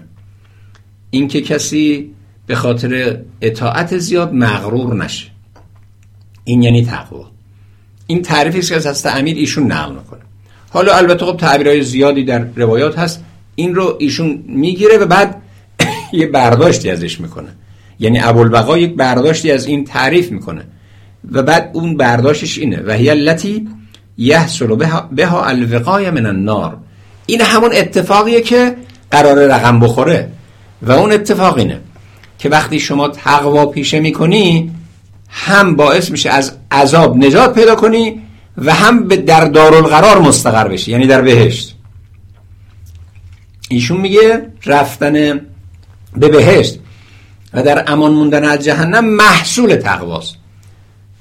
[1.11, 2.15] اینکه کسی
[2.47, 5.27] به خاطر اطاعت زیاد مغرور نشه.
[6.45, 7.31] این یعنی تقوا.
[8.07, 10.21] این تعریفی که از حضرت امیر ایشون نقل می‌کنه.
[10.73, 13.25] حالا البته خب تعبیرهای زیادی در روایات هست.
[13.55, 15.43] این رو ایشون می‌گیره و بعد
[16.13, 17.49] یه برداشتی ازش می‌کنه.
[17.99, 20.65] یعنی ابوالبقا یک برداشتی از این تعریف می‌کنه.
[21.33, 22.83] و بعد اون برداشتش اینه.
[22.87, 23.69] و هی التي
[24.19, 24.67] یحصل
[25.13, 26.77] بها الوقای من النار.
[27.27, 28.77] این همون اتفاقیه که
[29.11, 30.31] قرار رقم بخوره.
[30.83, 31.81] و اون اتفاق اینه
[32.39, 34.71] که وقتی شما تقوا پیشه می‌کنی
[35.29, 38.23] هم باعث میشه از عذاب نجات پیدا کنی
[38.57, 41.77] و هم به در دارالقرار مستقر بشی یعنی در بهشت.
[43.69, 45.41] ایشون میگه رفتن
[46.17, 46.79] به بهشت
[47.53, 50.35] و در امان موندن از جهنم محصول تقواست.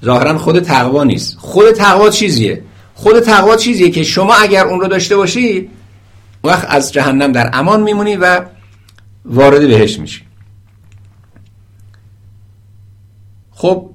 [0.06, 1.38] ظاهرا خود تقوا نیست.
[1.38, 2.64] خود تقوا چیزیه؟
[2.94, 5.70] خود تقوا چیزیه که شما اگر اون رو داشته باشی
[6.44, 8.42] وقت از جهنم در امان میمونی و
[9.26, 10.22] وارد بهش میشی.
[13.52, 13.89] خب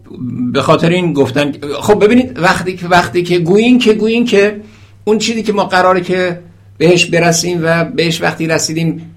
[0.53, 4.61] به خاطر این گفتن خب ببینید وقتی که وقتی که گویین که گویین که
[5.05, 6.41] اون چیزی که ما قراره که
[6.79, 9.15] بهش برسیم و بهش وقتی رسیدیم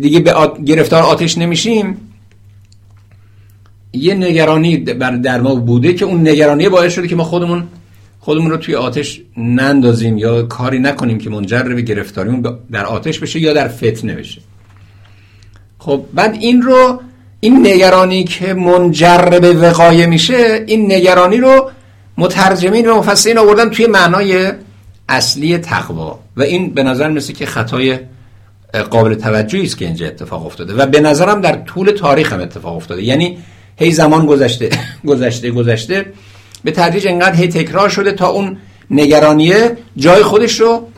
[0.00, 0.34] دیگه به
[0.66, 1.96] گرفتار آتش نمیشیم
[3.92, 7.64] یه نگرانی بر در ما بوده که اون نگرانی باعث شده که ما خودمون
[8.20, 13.40] خودمون رو توی آتش نندازیم یا کاری نکنیم که منجر به گرفتاریمون در آتش بشه
[13.40, 14.40] یا در فتنه بشه.
[15.78, 17.00] خب بعد این رو
[17.40, 21.70] این نگرانی که منجر به وقایه میشه این نگرانی رو
[22.18, 24.52] مترجمین و مفسرین آوردن توی معنای
[25.08, 26.18] اصلی تقوا.
[26.36, 27.98] و این به نظر مثل که خطای
[28.90, 30.74] قابل توجهی است که اینجا اتفاق افتاده.
[30.74, 33.02] و به نظرم در طول تاریخ هم اتفاق افتاده.
[33.02, 33.38] یعنی
[33.76, 34.70] هی زمان گذشته
[35.06, 36.06] گذشته گذشته.
[36.64, 38.56] به تدریج انقدر هی تکرار شده تا اون
[38.90, 40.88] نگرانیه جای خودش رو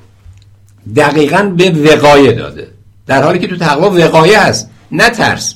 [0.97, 2.69] دقیقا به وقایه داده.
[3.07, 5.55] در حالی که تو تقوا وقایه هست نه ترس.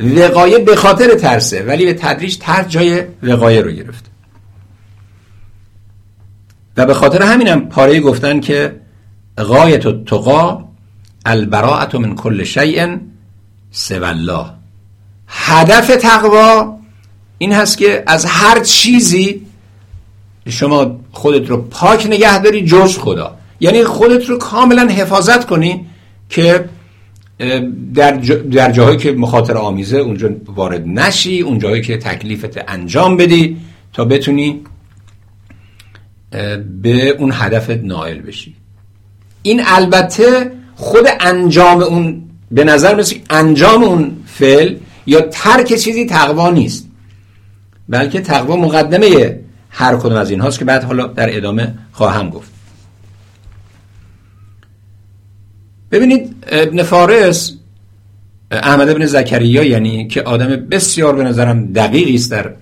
[0.00, 4.10] وقایه به خاطر ترسه ولی به تدریج ترس جای وقایه رو گرفت.
[6.76, 8.80] و به خاطر همینم پاره گفتن که
[9.38, 10.64] غایت و تقا
[11.24, 12.96] البراعت من کل شیء
[13.70, 14.46] سو الله.
[15.28, 16.78] هدف تقوا
[17.38, 19.46] این هست که از هر چیزی
[20.48, 23.36] شما خودت رو پاک نگه داری جز خدا.
[23.60, 25.86] یعنی خودت رو کاملا حفاظت کنی
[26.28, 26.68] که
[27.94, 28.10] در,
[28.52, 33.56] در جاهایی که مخاطر آمیزه اونجا وارد نشی اون که تکلیفت انجام بدی
[33.92, 34.60] تا بتونی
[36.82, 38.54] به اون هدفت نائل بشی.
[39.42, 44.76] این البته خود انجام اون به نظر مثل انجام اون فعل
[45.06, 46.88] یا ترک چیزی تقوا نیست
[47.88, 52.49] بلکه تقوا مقدمه هر کدوم از این هاست که بعد حالا در ادامه خواهم گفت.
[55.92, 57.56] ببینید ابن فارس
[58.50, 62.52] احمد ابن زکریا یعنی که آدم بسیار به نظرم دقیقی است در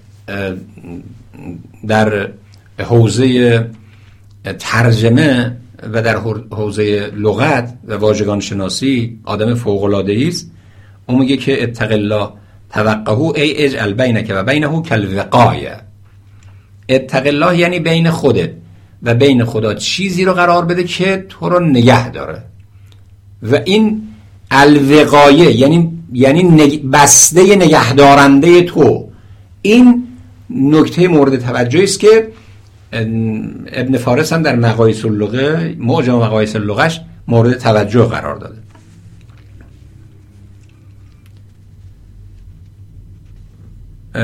[1.87, 2.29] در
[2.79, 3.67] حوزه
[4.59, 6.17] ترجمه و در
[6.51, 10.51] حوزه لغت و واژگان شناسی آدم فوق العاده است.
[11.07, 12.29] اون میگه که اتق الله
[12.71, 15.77] توقهو ای اجعل بینک و بینه کالوقایه
[16.89, 18.51] اتق الله یعنی بین خودت
[19.03, 22.43] و بین خدا چیزی رو قرار بده که تو رو نگه داره.
[23.43, 24.03] و این
[24.51, 29.09] الوقایه یعنی یعنی بسته نگهدارنده تو.
[29.63, 30.05] این
[30.51, 32.29] نکته مورد توجه است که
[33.73, 38.59] ابن فارس هم در مقایس اللغه معجم مقایس اللغش مورد توجه قرار داده.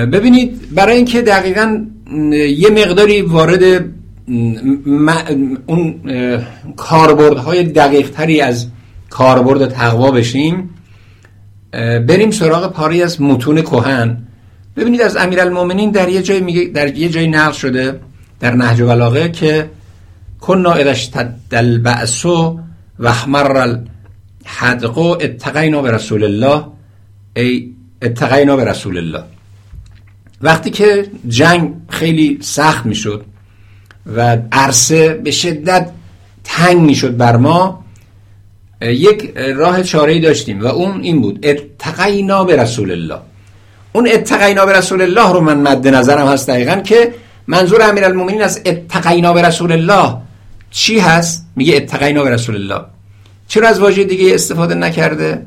[0.06, 1.86] ببینید برای اینکه دقیقا
[2.32, 3.84] یه مقداری وارد
[5.66, 6.00] اون
[6.76, 8.66] کاربردهای دقیق تری از
[9.14, 10.70] کاربرد تقوا بشیم
[12.08, 14.26] بریم سراغ پاری از متون کهن.
[14.76, 18.00] ببینید از امیرالمومنین در یه جای میگه در یه جای نقل شده
[18.40, 19.70] در نهج بلاغه که
[20.40, 22.58] کنا ادش تدل بعثو
[22.98, 26.64] و احمر الحدقو اتقینا به رسول الله.
[27.36, 29.22] ای اتقینا به رسول الله.
[30.42, 33.24] وقتی که جنگ خیلی سخت می‌شد
[34.16, 35.90] و عرصه به شدت
[36.44, 37.83] تنگ می‌شد بر ما
[38.84, 41.46] یک راه چاره داشتیم و اون این بود.
[41.46, 43.18] اتقینا به رسول الله.
[43.92, 47.14] اون اتقینا به رسول الله رو من مد نظرم هست دقیقا که
[47.46, 50.16] منظور امیرالمومنین از اتقینا به رسول الله
[50.70, 52.84] چی هست؟ میگه اتقینا به رسول الله.
[53.48, 55.46] چرا از واژه دیگه استفاده نکرده؟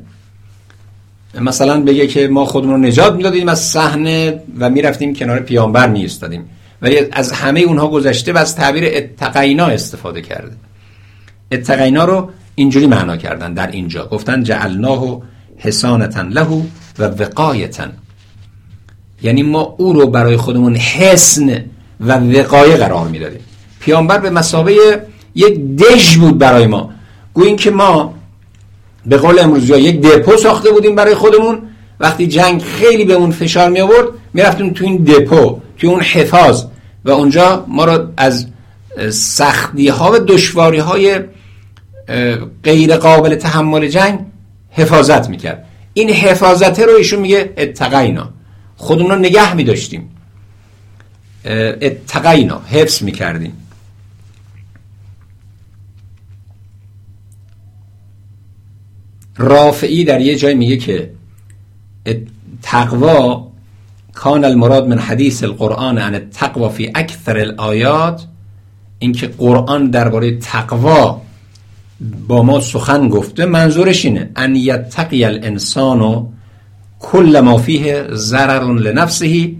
[1.41, 6.49] مثلا بگه که ما خودمون رو نجات می‌دادیم از صحنه و می‌رفتیم کنار پیامبر میستادیم
[6.81, 10.55] ولی از همه اونها گذشته و از تعبیر اتقینا استفاده کرده.
[11.51, 12.29] اتقینا رو
[12.60, 14.05] اینجوری معنا کردن در اینجا.
[14.05, 15.22] گفتن جعلناه
[15.58, 16.62] حسانتن لهو
[16.99, 17.91] و وقایتن.
[19.22, 21.66] یعنی ما او رو برای خودمون حسن
[21.99, 23.39] و وقایه قرار می‌دادیم.
[23.80, 25.01] پیامبر به مسابه
[25.36, 26.89] یک دژ بود برای ما.
[27.34, 28.14] گوییم که ما
[29.05, 31.62] به قول امروزی یک دپو ساخته بودیم برای خودمون.
[31.99, 36.64] وقتی جنگ خیلی به اون فشار می آورد می‌رفتیم تو این دپو تو اون حفاظ.
[37.05, 38.47] و اونجا ما رو از
[39.10, 41.20] سختی ها و دشواری های
[42.64, 44.20] غیر قابل تحمل جنگ
[44.72, 45.66] حفاظت می‌کرد.
[45.93, 48.30] این حفاظته رو ایشون میگه اتقینا.
[48.78, 50.10] خودمون رو نگه میداشتیم.
[51.82, 53.53] اتقینا حفظ می‌کردیم.
[59.38, 61.12] رافعی در یه جای میگه که
[62.62, 63.47] تقوا
[64.14, 68.26] کان المراد من حدیث القرآن عن التقوا فی اکثر الآیات
[68.99, 71.22] اینکه قرآن درباره تقوا
[72.27, 74.29] با ما سخن گفته منظورش اینه.
[74.35, 76.27] ان یتقی الانسان
[76.99, 79.51] کل ما فیه ضرر لنفسه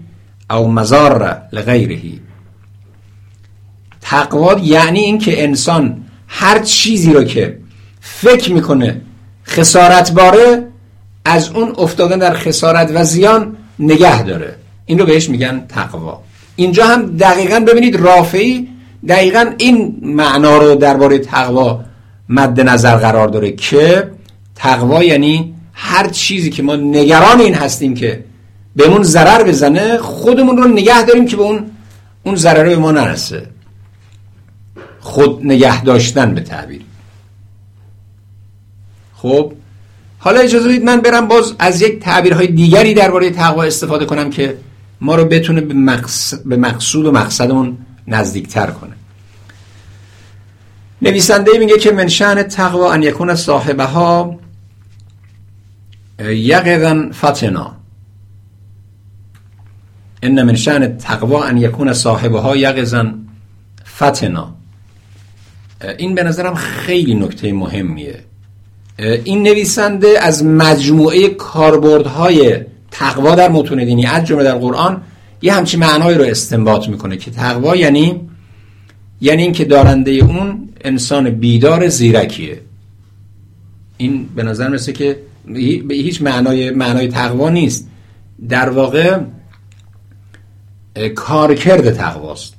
[0.52, 2.00] او مزار لغیره.
[4.02, 7.58] تقوا یعنی اینکه انسان هر چیزی رو که
[8.02, 9.02] فکر می‌کنه
[9.48, 10.68] خسارت باره
[11.26, 14.56] از اون افتادن در خسارت و زیان نگه داره.
[14.86, 16.22] این رو بهش میگن تقوا
[16.56, 18.68] اینجا هم دقیقا ببینید رافعی
[19.08, 21.84] دقیقا این معنا رو درباره تقوا
[22.30, 24.12] مد نظر قرار داره که
[24.56, 28.24] تقوا یعنی هر چیزی که ما نگران این هستیم که
[28.76, 31.72] بهمون ضرر بزنه خودمون رو نگه داریم که به اون
[32.24, 33.48] اون ضرره به ما نرسه.
[35.00, 36.82] خود نگه داشتن به تعبیر.
[39.14, 39.54] خب
[40.20, 44.58] حالا اجازه بدید من برم باز از یک تعبیرهای دیگری درباره تقوا استفاده کنم که
[45.02, 45.74] ما رو بتونه به,
[46.46, 48.97] به مقصود و مقصدمون نزدیکتر کنه.
[51.02, 54.40] نویسنده میگه که منشان تقوا ان یکون صاحبه ها
[56.20, 57.76] یقظا فتنا
[60.24, 63.14] ان من شأن تقوا ان یکون صاحبه ها یقظا
[63.98, 64.56] فتنا
[65.98, 68.24] این به نظرم خیلی نکته مهمیه.
[69.24, 72.58] این نویسنده از مجموعه کاربردهای
[72.92, 75.02] تقوا در متون دینی از جمله در قرآن
[75.42, 78.30] یه همچین معنایی رو استنباط می‌کنه که تقوا یعنی
[79.22, 82.62] یعنی اینکه دارنده اون انسان بیدار زیرکیه.
[83.98, 85.20] این به نظر مثل که
[85.88, 87.90] به هیچ معنای معنای تقوا نیست.
[88.50, 89.20] در واقع
[91.16, 92.54] کارکرد تقواست.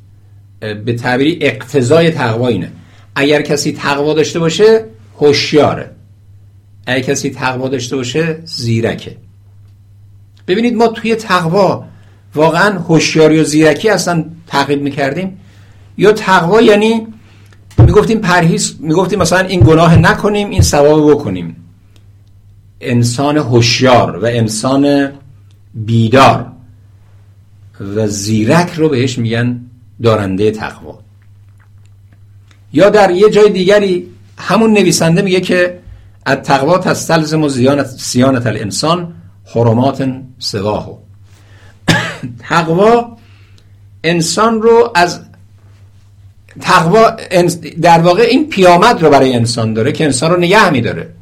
[0.61, 2.71] به تعبیری اقتضای تقوا اینه.
[3.15, 4.85] اگر کسی تقوا داشته باشه
[5.21, 5.91] هوشیاره.
[6.87, 9.17] اگر کسی تقوا داشته باشه زیرکه.
[10.49, 11.85] ببینید ما توی تقوا
[12.35, 15.39] واقعا هوشیاری و زیرکی اصلا تعقیب می‌کردیم.
[15.99, 17.07] یا تقوا یعنی
[17.79, 21.57] می‌گفتیم پرهیز می‌گفتیم مثلا این گناه نکنیم این ثواب بکنیم.
[22.81, 25.13] انسان هوشیار و انسان
[25.75, 26.47] بیدار
[27.81, 29.61] و زیرک رو بهش میگن
[30.03, 30.99] دارنده تقوا.
[32.73, 34.07] یا در یه جای دیگری
[34.39, 35.79] همون نویسنده میگه که
[36.27, 37.49] از تقوا تستلزم و
[37.99, 39.15] سیانت الانسان
[39.55, 40.99] حرمات سواه
[42.49, 43.17] تقوا
[44.05, 45.28] انسان رو از
[46.61, 47.11] تقوا
[47.83, 51.15] در واقع این پیامد رو برای انسان داره که انسان رو نگه میداره.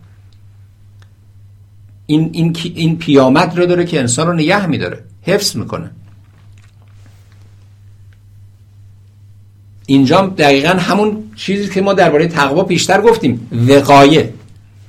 [2.07, 5.05] این, این, این پیامد رو داره که انسان رو نگه میداره.
[5.23, 5.91] حفظ می‌کنه.
[9.87, 13.49] اینجا دقیقا همون چیزی که ما درباره تقوا بیشتر گفتیم.
[13.69, 14.35] وقایه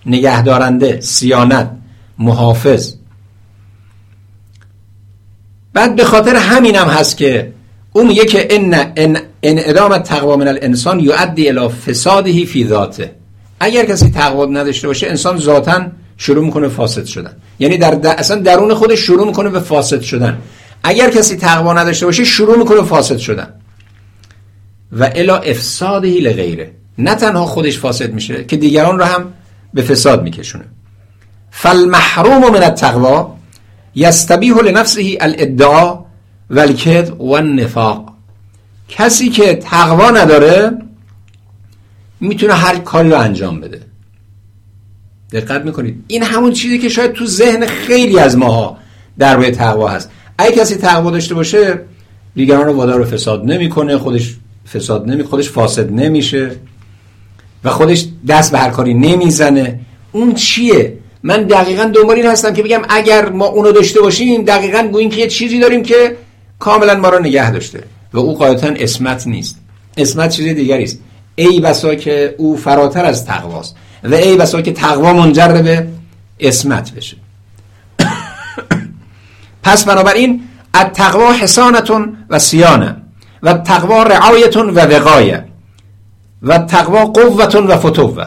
[0.05, 1.71] نگهدارنده سیانت
[2.19, 2.93] محافظ.
[5.73, 7.53] بعد به خاطر همینم هست که
[7.93, 9.17] اون میگه که ان ان
[9.57, 13.15] ادام تقوا من الانسان یؤدی الی فساده فی ذاته.
[13.59, 15.85] اگر کسی تقوا نداشته باشه انسان ذاتا
[16.17, 17.35] شروع می‌کنه فاسد شدن.
[17.59, 20.37] یعنی در, در اصلا درون خودش شروع می‌کنه به فاسد شدن.
[20.83, 23.53] اگر کسی تقوا نداشته باشه شروع می‌کنه فاسد شدن.
[24.91, 29.33] و الا افسادهی لغیره نه تنها خودش فاسد میشه که دیگران رو هم
[29.73, 30.65] به فساد میکشونه.
[31.51, 33.35] فالمحروم من التقوا
[33.95, 35.99] یستبیح لنفسه الادعا
[36.49, 38.16] والکذب والنفاق.
[38.87, 40.71] کسی که تقوا نداره
[42.19, 43.81] می‌تونه هر کاری رو انجام بده.
[45.31, 46.03] دقت می‌کنید.
[46.07, 48.77] این همون چیزی که شاید تو ذهن خیلی از ماها
[49.19, 50.11] درباره تقوا هست.
[50.37, 51.81] اگه کسی تقوا داشته باشه
[52.35, 54.35] دیگران رو وادار فساد نمی‌کنه خودش
[54.73, 56.51] فساد نمی خودش فاسد نمیشه
[57.63, 59.79] و خودش دست به هر کاری نمی‌زنه.
[60.11, 64.89] اون چیه؟ من دقیقا دنبال این هستم که بگم اگر ما اونو داشته باشیم دقیقا
[64.91, 66.17] گوییم که یه چیزی داریم که
[66.59, 67.83] کاملا ما رو نگه داشته.
[68.13, 69.59] و او قاعدتا اسمت نیست.
[69.97, 70.99] اسمت چیز دیگری است.
[71.35, 75.87] ای بسا که او فراتر از تقواست و ای بسا که تقوا منجر به
[76.39, 77.17] اسمت بشه.
[79.63, 80.41] پس بنابراین
[80.73, 82.95] التقوا حسانتون و سیانه
[83.43, 85.45] و تقوا رعایتون و وقایه
[86.41, 88.25] و تقوا قوتون و فتوه.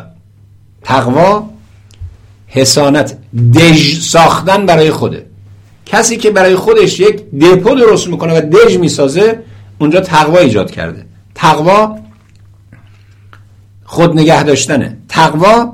[0.82, 1.50] تقوا
[2.46, 3.18] حسانت
[3.54, 5.26] دژ ساختن برای خوده.
[5.86, 9.42] کسی که برای خودش یک دپو درست می‌کنه و دژ می‌سازه
[9.80, 11.06] اونجا تقوا ایجاد کرده.
[11.34, 11.98] تقوا
[13.84, 14.96] خود نگه داشتنه.
[15.08, 15.72] تقوا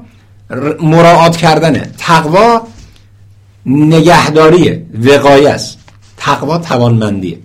[0.80, 1.90] مراعات کردنه.
[1.98, 2.62] تقوا
[3.66, 4.86] نگهداریه.
[5.04, 5.78] وقایه است.
[6.16, 7.38] تقوا توانمندیه.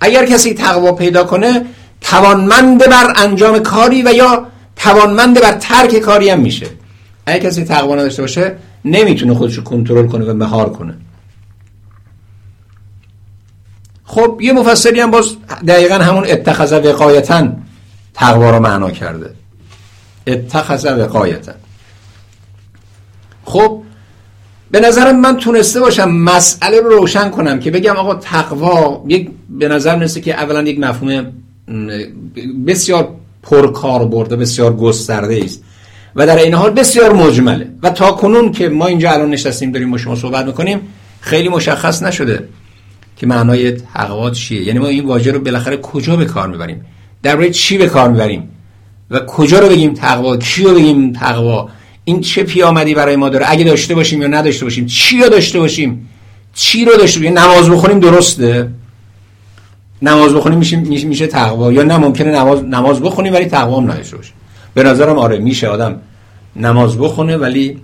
[0.00, 1.64] اگر کسی تقوا پیدا کنه
[2.00, 4.46] توانمند بر انجام کاری و یا
[4.76, 6.66] توانمند بر ترک کاری هم میشه.
[7.26, 10.94] اگر کسی تقوا نداشته باشه نمی‌تونه خودشو کنترل کنه و مهار کنه.
[14.06, 15.36] خب یه مفسری هم باز
[15.68, 17.48] دقیقا همون اتخذ وقایتا
[18.14, 19.30] تقوا رو معنا کرده.
[20.26, 21.52] اتخذ وقایتا.
[23.44, 23.82] خب
[24.70, 29.68] به نظرم من تونسته باشم مسئله رو روشن کنم که بگم آقا تقوا یک به
[29.68, 31.32] نظر می‌رسه که اولا یک مفهوم
[32.66, 33.08] بسیار
[33.42, 35.62] پرکار برده بسیار گسترده است.
[36.16, 37.68] و در این حال بسیار مجمله.
[37.82, 40.80] و تا کنون که ما اینجا الان نشستیم داریم با شما صحبت می‌کنیم
[41.20, 42.48] خیلی مشخص نشده.
[43.16, 46.84] که معنای تقوا چیه؟ یعنی ما این واژه رو بالاخره کجا به کار می‌بریم؟
[47.22, 48.48] درباره چی به کار می‌بریم؟
[49.10, 51.68] و کجا رو بگیم تقوا؟ کی رو بگیم تقوا؟
[52.04, 55.58] این چه پیامدی برای ما داره؟ اگه داشته باشیم یا نداشته باشیم چی رو داشته
[55.58, 56.08] باشیم؟
[56.54, 58.70] چی رو داشته باشیم؟ نماز بخونیم درسته؟
[60.02, 64.16] نماز بخونیم میشه میشه تقوا؟ یا نه ممکنه نماز نماز بخونیم ولی تقوا هم نداشته
[64.16, 64.34] باشیم.
[64.74, 66.00] به نظرم آره میشه آدم
[66.56, 67.82] نماز بخونه ولی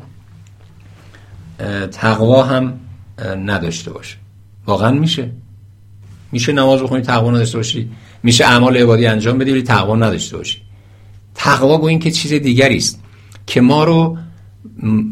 [1.93, 2.73] تقوا هم
[3.47, 4.22] نداشته باشه.
[4.67, 5.31] واقعا میشه.
[6.33, 7.91] میشه نماز بخونی تقوا نداشته باشی.
[8.23, 10.59] میشه اعمال عبادی انجام بدی ولی تقوا نداشته باشی.
[11.35, 13.01] تقوا گوین که چیز دیگری است
[13.47, 14.17] که ما رو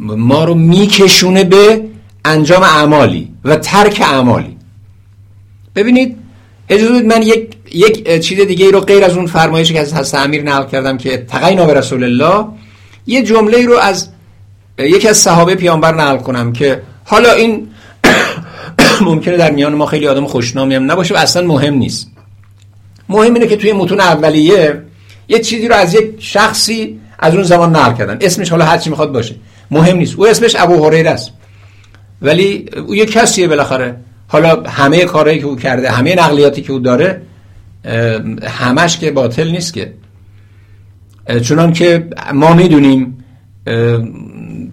[0.00, 1.84] ما رو میکشونه به
[2.24, 4.56] انجام اعمالی و ترک اعمالی.
[5.74, 6.16] ببینید
[6.68, 10.42] اجازه من یک یک چیز دیگه رو غیر از اون فرمایشی که از حضرت امیر
[10.42, 12.46] نقل کردم که تقینا به رسول الله
[13.06, 14.08] یه جمله رو از
[14.78, 17.68] یکی از صحابه پیامبر نقل کنم که حالا این
[19.02, 22.10] ممکنه در میان ما خیلی آدم خوشنامی هم نباشه و اصلا مهم نیست.
[23.08, 24.82] مهم اینه که توی متون اولیه
[25.28, 28.18] یه چیزی رو از یک شخصی از اون زمان نقل کردن.
[28.20, 29.34] اسمش حالا هر چی می‌خواد باشه.
[29.70, 30.14] مهم نیست.
[30.16, 31.30] او اسمش ابو هریره است.
[32.22, 33.96] ولی او یه کسیه بالاخره.
[34.28, 37.22] حالا همه کارهایی که او کرده همه نقلیاتی که او داره
[38.42, 39.92] همش که باطل نیست که.
[41.42, 43.24] چونان که ما می‌دونیم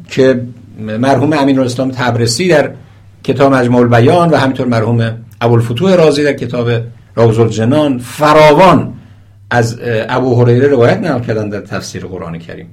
[0.10, 0.42] که
[0.80, 2.72] مرحوم امین الاسلام تبرسی در
[3.28, 6.70] کتاب مجموع البیان و همینطور مرحوم ابوالفتوح رازی در کتاب
[7.16, 8.94] راوز الجنان فراوان
[9.50, 12.70] از ابو هریره روایت نقل کردن در تفسیر قرآن کریم.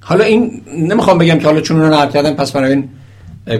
[0.00, 2.88] حالا این نمی‌خوام بگم که حالا چون اون نقل کردن پس این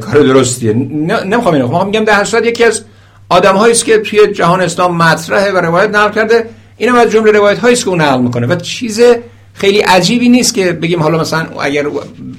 [0.01, 0.72] کار درستیه.
[0.72, 1.66] نمی‌خوام اینو.
[1.66, 2.82] می‌خوام بگم در هر یکی از
[3.28, 6.44] آدم است که توی جهان اسلام مطرحه و روایت نقل کرده.
[6.76, 8.47] اینم از جمله روایت هایی که اون نقل می‌کنه.
[8.47, 9.01] و چیز
[9.55, 11.86] خیلی عجیبی نیست که بگیم حالا مثلا اگر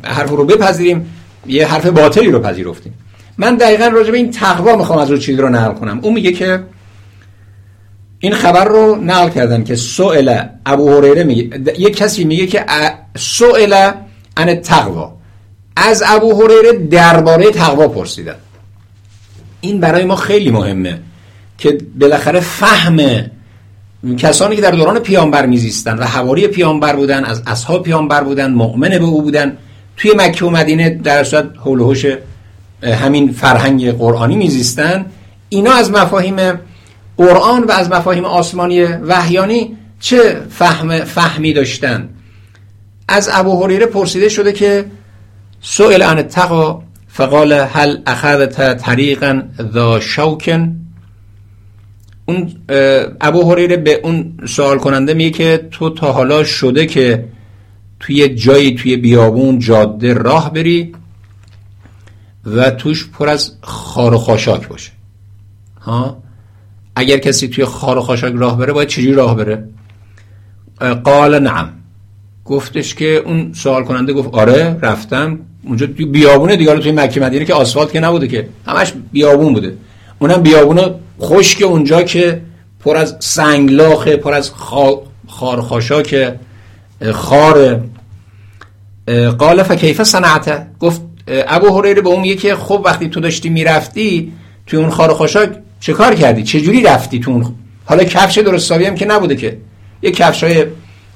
[0.03, 1.13] حرف رو بپذیریم
[1.47, 2.93] یه حرف باطلی رو پذیرفتیم.
[3.37, 5.99] من دقیقا راجع به این تقوا می‌خوام از اون چیز رو نقل کنم.
[6.01, 6.63] اون میگه که
[8.19, 12.65] این خبر رو نقل کردن که سئل ابو هریره میگه یک کسی میگه که
[13.17, 13.91] سئل
[14.37, 15.17] ان تقوا.
[15.75, 18.35] از ابو هریره درباره تقوا پرسیدن.
[19.61, 20.99] این برای ما خیلی مهمه
[21.57, 22.99] که بالاخره فهم
[24.17, 28.89] کسانی که در دوران پیامبر میزیستن و حواری پیامبر بودن از اصحاب پیامبر بودن مؤمن
[28.89, 29.57] به او بودن
[29.97, 31.79] توی مکه و مدینه در صورت حول
[32.83, 35.05] همین فرهنگ قرآنی میزیستن.
[35.49, 36.35] اینا از مفاهیم
[37.17, 42.09] قرآن و از مفاهیم آسمانی وحیانی چه فهم فهمی داشتن؟
[43.07, 44.85] از ابو هریره پرسیده شده که
[45.61, 49.41] سئل عن التقا فقال هل اخذت طریقا
[49.73, 50.75] ذا شوکن
[52.25, 52.53] اون
[53.21, 57.25] ابو هریره به اون سوال کننده میگه که تو تا حالا شده که
[57.99, 60.93] توی جایی توی بیابون جاده راه بری
[62.55, 64.91] و توش پر از خار و خاشاک باشه.
[65.81, 66.23] ها؟
[66.95, 69.69] اگر کسی توی خار و خاشاک راه بره باید چجوری راه بره؟
[71.03, 71.73] قال نعم.
[72.45, 75.39] گفتش که اون سوال کننده گفت آره رفتم.
[75.63, 78.49] اونجا بیابونه دیگه توی مکه مدینه که آسفالت که نبوده که.
[78.67, 79.77] همش بیابون بوده.
[80.19, 82.41] اونم بیابونه خشک اونجا که
[82.79, 84.51] پر از سنگلاخه پر از
[85.27, 86.33] خارخاشاک
[87.13, 87.81] خار
[89.37, 94.33] قال فکیف صنعته گفت ابو هریره به اون میگه که خب وقتی تو داشتی می‌رفتی
[94.67, 95.49] توی اون خارخاشاک
[95.79, 97.45] چه کار کردی؟ چه جوری رفتی تو اون
[97.85, 99.57] حالا کفش درستابی هم که نبوده که.
[100.01, 100.65] یه کفش های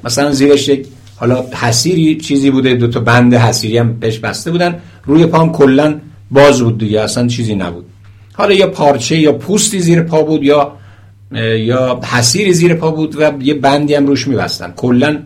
[0.03, 4.79] مثلا زیرش یک حالا حسیری چیزی بوده دو تا بند حسیری هم بهش بسته بودن.
[5.05, 5.99] روی پام کلا
[6.31, 7.85] باز بود دیگه اصلا چیزی نبود.
[8.33, 10.73] حالا یا پارچه یا پوستی زیر پا بود یا
[11.57, 14.73] یا حسیری زیر پا بود و یه بندی هم روش میبستن.
[14.75, 15.19] کلا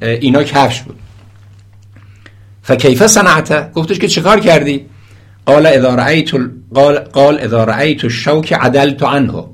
[0.00, 0.96] اینا کفش بود.
[2.64, 4.86] فکیف صنعته گفتش که چیکار کردی؟
[5.46, 6.30] قال اذا رأیت
[6.74, 8.04] قال قال اذا رأیت
[8.52, 9.44] عدلت عنه.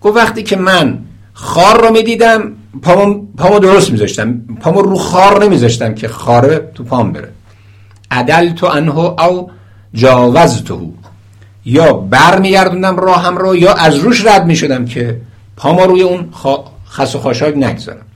[0.00, 0.98] گفت وقتی که من
[1.32, 2.52] خار رو می‌دیدم
[2.82, 4.40] پامو, پامو درست میذاشتم.
[4.60, 7.28] پامو رو خار نمیذاشتم که خاره تو پام بره.
[8.10, 9.50] عدلت عنه او
[9.94, 10.74] جاوزته.
[11.64, 15.20] یا بر میگردوندم راهم رو یا از روش رد می‌شدم که
[15.56, 16.28] پاما روی اون
[16.90, 18.06] خس و خاشاک نگذارم.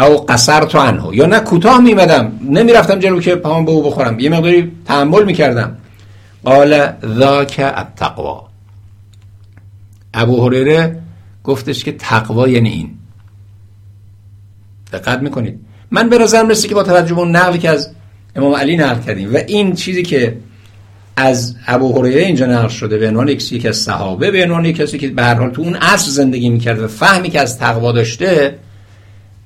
[0.00, 4.20] او قصر تو انهو یا نه کوتاه میمدم نمی‌رفتم جلو که پام به او بخورم.
[4.20, 5.76] یه مقداری تحمل می‌کردم.
[6.44, 6.86] قال
[7.18, 8.48] ذاک التقوا
[10.14, 11.02] ابو هریره
[11.44, 12.90] گفتش که تقوا یعنی این.
[14.92, 15.60] دقت می‌کنید.
[15.90, 17.90] من به نظرم رسید که با توجه به نقلی که از
[18.36, 20.36] امام علی نقل کردیم و این چیزی که
[21.16, 25.08] از ابو هریره اینجا نقل شده به عنوان یکی از صحابه به عنوان کسی که
[25.08, 28.58] به هر حال تو اون عصر زندگی می‌کرد و فهمی که از تقوا داشته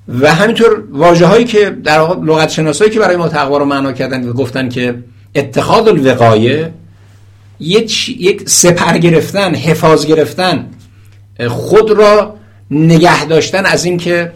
[0.08, 4.28] و همینطور واژه هایی که در لغت شناسایی که برای ما تقوا رو معنا کردن
[4.28, 4.94] و گفتن که
[5.34, 6.72] اتخاذ الوقایه
[7.60, 10.66] یک سپر گرفتن حفاظ گرفتن
[11.48, 12.36] خود را
[12.70, 14.32] نگه داشتن از اینکه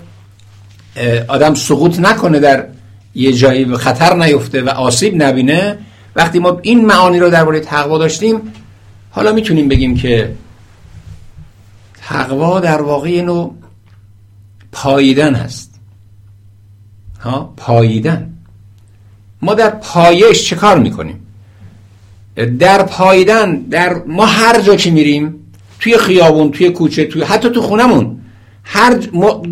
[1.29, 2.67] آدم سقوط نکنه در
[3.15, 5.79] یه جایی به خطر نیفته و آسیب نبینه.
[6.17, 8.41] وقتی ما این معانی رو درباره تقوا داشتیم
[9.11, 10.35] حالا می‌تونیم بگیم که
[12.09, 13.55] تقوا در واقع نوع
[14.73, 15.81] پاییدن هست.
[17.21, 18.33] ها؟ پاییدن.
[19.43, 21.27] ما در پایش چه کار می‌کنیم؟
[22.59, 25.35] در پاییدن در ما هر جا که میریم
[25.81, 28.21] توی خیابون توی کوچه توی حتی تو خونمون
[28.65, 28.95] هر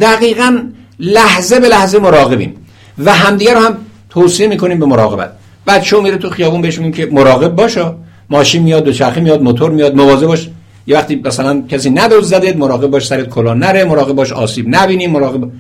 [0.01, 0.63] دقیقا
[0.99, 2.55] لحظه به لحظه مراقبیم
[2.99, 3.77] و همدیگه رو هم
[4.11, 5.33] توصیه می‌کنیم به مراقبت.
[5.67, 7.93] بچه‌ها میره تو خیابون بهش که مراقب باشه
[8.31, 10.49] ماشین میاد دوچرخه میاد موتور میاد مواظب باش.
[10.87, 15.51] یه وقتی مثلا کسی ندوز مراقب باش سرت کلا نره مراقب باش آسیب نبینیم مراقب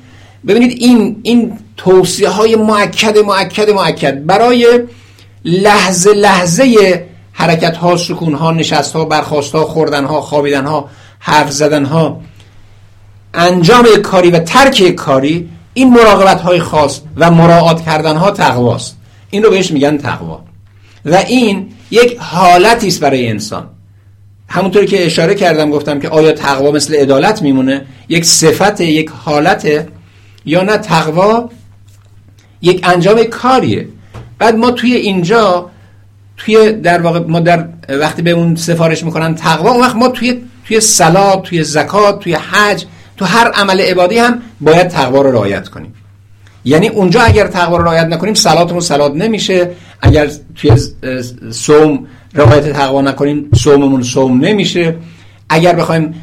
[0.46, 4.26] ببینید این این توصیه های مؤکد مؤکد مؤکد.
[4.26, 4.80] برای
[5.44, 11.50] لحظه لحظه حرکت ها سکون ها نشست ها برخواست ها خوردن ها خوابیدن ها حرف
[11.50, 12.20] زدن ها
[13.34, 18.96] انجام کاری و ترک کاری این مراقبت های خاص و مراعات کردن ها تقواست.
[19.30, 20.40] این رو بهش میگن تقوا.
[21.04, 23.75] و این یک حالتی است برای انسان.
[24.48, 29.86] همونطوری که اشاره کردم گفتم که آیا تقوا مثل عدالت میمونه؟ یک صفت یک حالت
[30.44, 31.50] یا نه؟ تقوا
[32.62, 33.88] یک انجام کاریه.
[34.38, 35.70] بعد ما توی اینجا
[36.36, 40.42] توی در واقع ما در وقتی به اون سفارش می‌کنن تقوا اون وقت ما توی
[40.68, 42.84] توی صلات توی زکات توی حج
[43.16, 45.94] تو هر عمل عبادی هم باید تقوا رو رعایت کنیم.
[46.64, 49.70] یعنی اونجا اگر تقوا رو رعایت نکنیم صلاتمون صلات نمیشه.
[50.02, 50.72] اگر توی
[51.50, 54.96] صوم رعایت تقوا نکنیم صوممون صوم نمیشه.
[55.48, 56.14] اگر بخوایم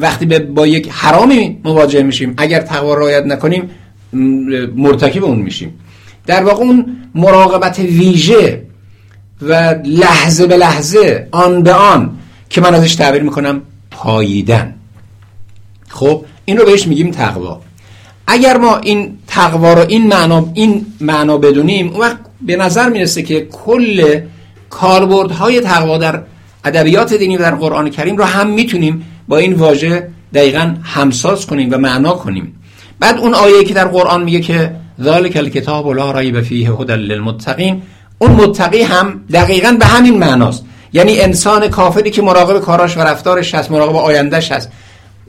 [0.00, 3.70] وقتی با یک حرامی مواجه میشیم اگر تقوا رعایت نکنیم
[4.76, 5.74] مرتکب اون میشیم.
[6.26, 8.62] در واقع اون مراقبت ویژه
[9.42, 12.18] و لحظه به لحظه آن به آن
[12.50, 14.74] که من ازش تعبیر می‌کنم پاییدن.
[15.88, 17.60] خب این رو بهش میگیم تقوا.
[18.26, 23.22] اگر ما این تقوا رو این معنا این معنا بدونیم اون وقت به نظر می‌رسه
[23.22, 24.20] که کل
[24.70, 26.22] کاربردهای تقوا در
[26.64, 31.68] ادبیات دینی و در قرآن کریم رو هم می‌تونیم با این واژه دقیقا همساز کنیم
[31.72, 32.60] و معنا کنیم.
[33.00, 37.82] بعد اون آیه که در قرآن میگه که ذالک الکتاب لا ریب فیه هدى للمتقین
[38.18, 40.64] اون متقی هم دقیقا به همین معناست.
[40.92, 44.70] یعنی انسان کافری که مراقب کاراش و رفتارش هست مراقب آیندهش هست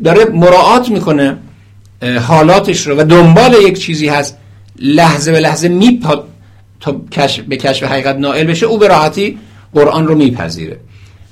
[0.04, 1.38] داره مراعات می‌کنه
[2.28, 4.38] حالاتش رو و دنبال یک چیزی هست
[4.80, 5.70] لحظه به لحظه
[6.80, 6.92] تا
[7.48, 9.38] به کشف حقیقت نائل بشه او به راحتی
[9.74, 10.78] قرآن رو میپذیره.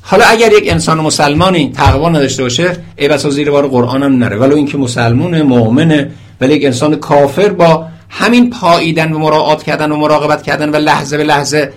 [0.02, 4.38] حالا اگر یک انسان مسلمانی تقوا نداشته باشه ای بسا زیر بار قرآن هم نره.
[4.38, 9.98] ولو اینکه مسلمونه مؤمنه ولی یک انسان کافر با همین پاییدن و مراعات کردن و
[9.98, 11.74] مراقبت کردن و لحظه به لحظه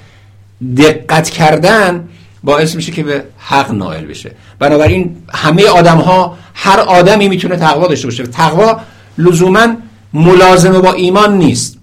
[0.77, 2.09] دقت کردن
[2.45, 4.31] باعث میشه که به حق نائل بشه.
[4.59, 8.27] بنابراین همه آدم ها هر آدمی می‌تونه تقوا داشته باشه.
[8.27, 8.81] تقوا
[9.19, 9.67] لزوما
[10.13, 11.79] ملازمه با ایمان نیست.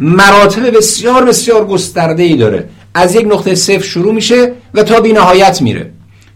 [0.00, 2.68] مراتب بسیار بسیار گسترده ای داره.
[2.94, 5.90] از یک نقطه صفر شروع میشه و تا بی نهایت میره.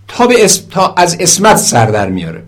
[0.08, 2.42] تا, به تا از اسمت سر در میاره.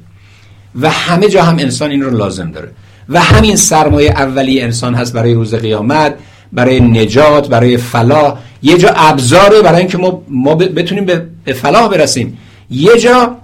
[0.80, 2.70] و همه جا هم انسان این رو لازم داره.
[3.08, 6.14] و همین سرمایه اولی انسان هست برای روز قیامت
[6.52, 8.38] برای نجات برای فلاح.
[8.62, 12.38] یه جا ابزاره برای اینکه ما, ما بتونیم به فلاح برسیم.
[12.70, 13.36] یه جا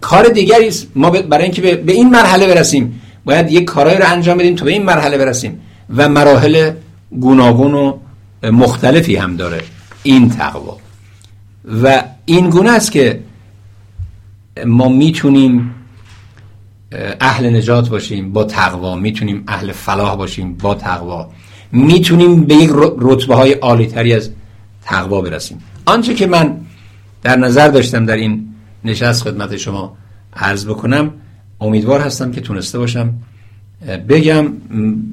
[0.00, 3.00] کار دیگری ما برای اینکه به این مرحله برسیم.
[3.24, 5.60] باید یک کارایی رو انجام بدیم تا به این مرحله برسیم.
[5.96, 6.70] و مراحل
[7.10, 7.98] گوناگون و
[8.42, 9.62] مختلفی هم داره
[10.02, 10.76] این تقوا.
[11.82, 13.20] و این گونه است که
[14.66, 15.74] ما می‌تونیم
[17.20, 21.30] اهل نجات باشیم با تقوا می‌تونیم اهل فلاح باشیم با تقوا.
[21.72, 24.30] می‌تونیم به یک رتبه های عالی تری از
[24.82, 25.58] تقوا برسیم.
[25.86, 26.60] آنچه که من
[27.22, 28.48] در نظر داشتم در این
[28.84, 29.96] نشست خدمت شما
[30.36, 31.10] عرض بکنم
[31.60, 33.14] امیدوار هستم که تونسته باشم
[34.08, 34.52] بگم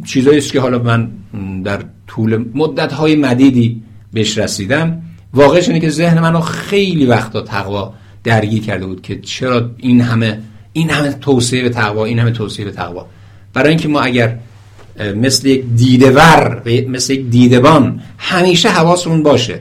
[0.06, 1.10] چیزایی است که حالا من
[1.64, 3.84] در طول مدت های مدیدی
[4.14, 5.02] بهش رسیدم.
[5.34, 7.94] واقعش اینه که ذهن منو خیلی وقتا تقوا
[8.24, 10.40] درگیر کرده بود که چرا این همه
[10.74, 13.06] این همه توصیه به تقوا این همه توصیه به تقوا.
[13.54, 14.38] برای اینکه ما اگر
[15.16, 19.60] مثل یک دیدور مثل یک دیدبان همیشه حواسمون باشه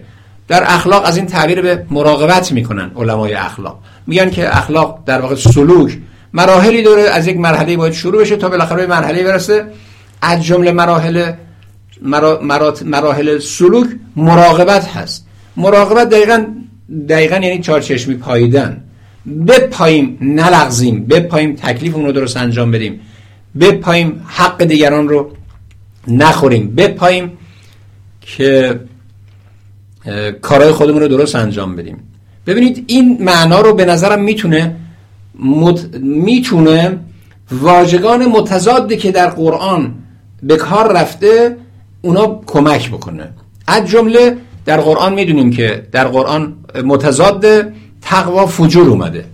[0.49, 3.79] در اخلاق از این تعبیر به مراقبت می‌کنن علمای اخلاق.
[4.07, 5.99] میگن که اخلاق در واقع سلوک
[6.33, 9.65] مراحلی داره از یک مرحله باید شروع بشه تا بالاخره به مرحله برسه.
[10.23, 11.33] از جمله مراحل
[12.85, 15.27] مراحل سلوک مراقبت هست.
[15.57, 16.47] مراقبت دقیقا
[17.09, 18.85] دقیقا یعنی چارچشمی پاییدن.
[19.49, 23.01] بپاییم نلغزیم بپاییم تکلیف اون رو درست انجام بدیم.
[23.61, 25.31] بپاییم حق دیگران رو
[26.09, 26.75] نخوریم.
[26.75, 27.39] بپاییم
[28.21, 28.81] که
[30.43, 31.99] کارهای خودمون رو درست انجام بدیم.
[32.47, 34.77] ببینید این معنا رو به نظرم می‌تونه
[36.01, 36.99] می‌تونه
[37.51, 39.95] واژگان متضادی که در قرآن
[40.43, 41.57] به کار رفته
[42.03, 43.29] اونا کمک بکنه.
[43.67, 47.47] از جمله در قرآن می‌دونیم که در قرآن متضاد
[48.03, 49.25] تقوا فجور اومده.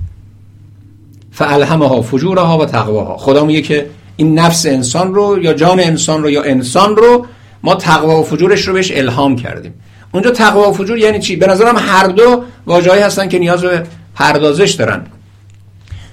[1.32, 3.16] فالهمها فجورها و تقواها.
[3.16, 3.86] خدا میگه که
[4.16, 7.26] این نفس انسان رو یا جان انسان رو یا انسان رو
[7.62, 9.74] ما تقوا و فجورش رو بهش الهام کردیم.
[10.12, 13.82] اونجا تقوا و فجور یعنی چی؟ به نظرم هر دو واژه‌ای هستن که نیاز به
[14.14, 15.06] پردازش دارن.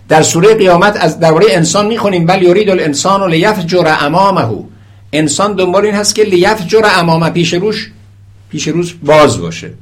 [0.10, 4.64] در سوره قیامت از درباره انسان می‌خونیم بل یرید الانسان لیفجر امامه.
[5.14, 7.92] انسان دنبال این هست که لیفجر امامه پیش روش
[8.50, 9.74] پیش روش باز باشه.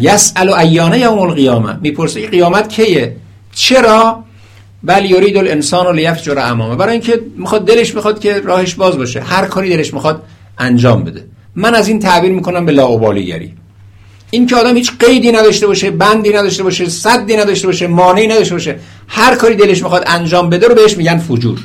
[0.00, 1.76] یسأل ایانه یوم القیامه.
[1.80, 3.16] می‌پرسه قیامت کیه؟
[3.54, 4.24] چرا؟
[4.82, 6.76] بل یرید الانسان لیفجر امامه.
[6.76, 9.20] برای اینکه می‌خواد دلش می‌خواد که راهش باز باشه.
[9.20, 10.22] هر کاری دلش می‌خواد
[10.58, 11.24] انجام بده.
[11.54, 13.52] من از این تعبیر می‌کنم به لاوبالیگری
[14.34, 18.54] این که آدم هیچ قیدی نداشته باشه بندی نداشته باشه صدی نداشته باشه مانعی نداشته
[18.54, 18.78] باشه
[19.08, 21.58] هر کاری دلش می‌خواد انجام بده رو بهش میگن فجور.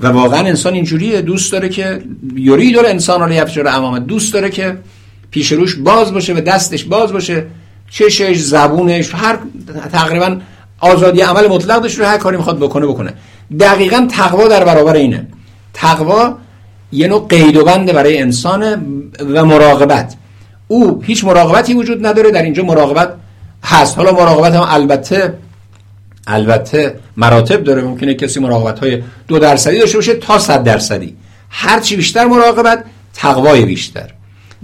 [0.00, 2.02] و واقعا انسان اینجوریه دوست داره که
[2.36, 4.78] یرید الانسان لیفجر امامه دوست داره که
[5.30, 7.46] پیش روش باز باشه و دستش باز باشه
[7.90, 9.38] چشش زبونش هر
[9.92, 10.40] تقریبا
[10.80, 13.14] آزادی عمل مطلق داشته هر کاری می‌خواد بکنه بکنه.
[13.60, 15.26] دقیقا تقوا در برابر اینه.
[15.74, 16.34] تقوا
[16.92, 18.62] یه نوع قید و بنده برای انسان
[19.20, 20.14] و مراقبت.
[20.70, 23.14] او هیچ مراقبتی وجود نداره در اینجا مراقبت
[23.64, 23.96] هست.
[23.98, 25.34] حالا مراقبت هم البته
[26.26, 27.82] البته مراتب داره.
[27.82, 31.16] ممکنه کسی مراقبت های دو درصدی داشته باشه تا صد درصدی.
[31.50, 34.10] هرچی بیشتر مراقبت تقوای بیشتر.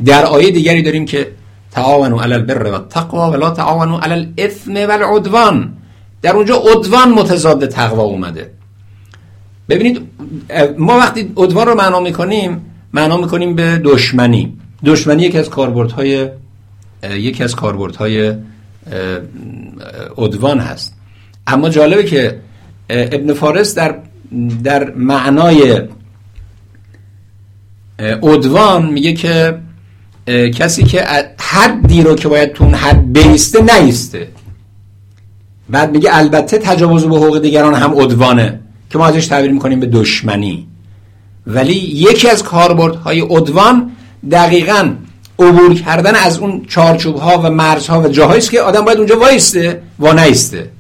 [0.04, 1.32] در آیه دیگری داریم که
[1.70, 5.72] تعاونوا علی البر و التقوا ولا تعاونوا علی الاثم والعدوان
[6.22, 8.50] در اونجا عدوان متضاد تقوا اومده.
[9.68, 10.08] ببینید
[10.78, 14.56] ما وقتی عدوان رو معنا می‌کنیم معنا می‌کنیم به دشمنی.
[14.84, 16.28] دشمنی یکی از کاربردهای
[17.10, 18.34] یکی از کاربردهای
[20.18, 20.94] عدوان هست.
[21.46, 22.40] اما جالبه که
[22.90, 23.98] ابن فارس در
[24.64, 25.82] در معنای
[28.22, 29.58] عدوان میگه که
[30.54, 31.04] کسی که
[31.38, 34.28] حدی رو که باید تون حد بیسته نیسته.
[35.70, 38.60] بعد میگه البته تجاوز به حقوق دیگران هم عدوانه
[38.90, 40.68] که ما ازش تعبیر می‌کنیم به دشمنی.
[41.46, 43.90] ولی یکی از کاربردهای عدوان
[44.30, 44.94] دقیقا
[45.38, 49.82] عبور کردن از اون چارچوب ها و مرزها و جاهایی که آدم باید اونجا وایسته
[49.98, 50.70] و نیسته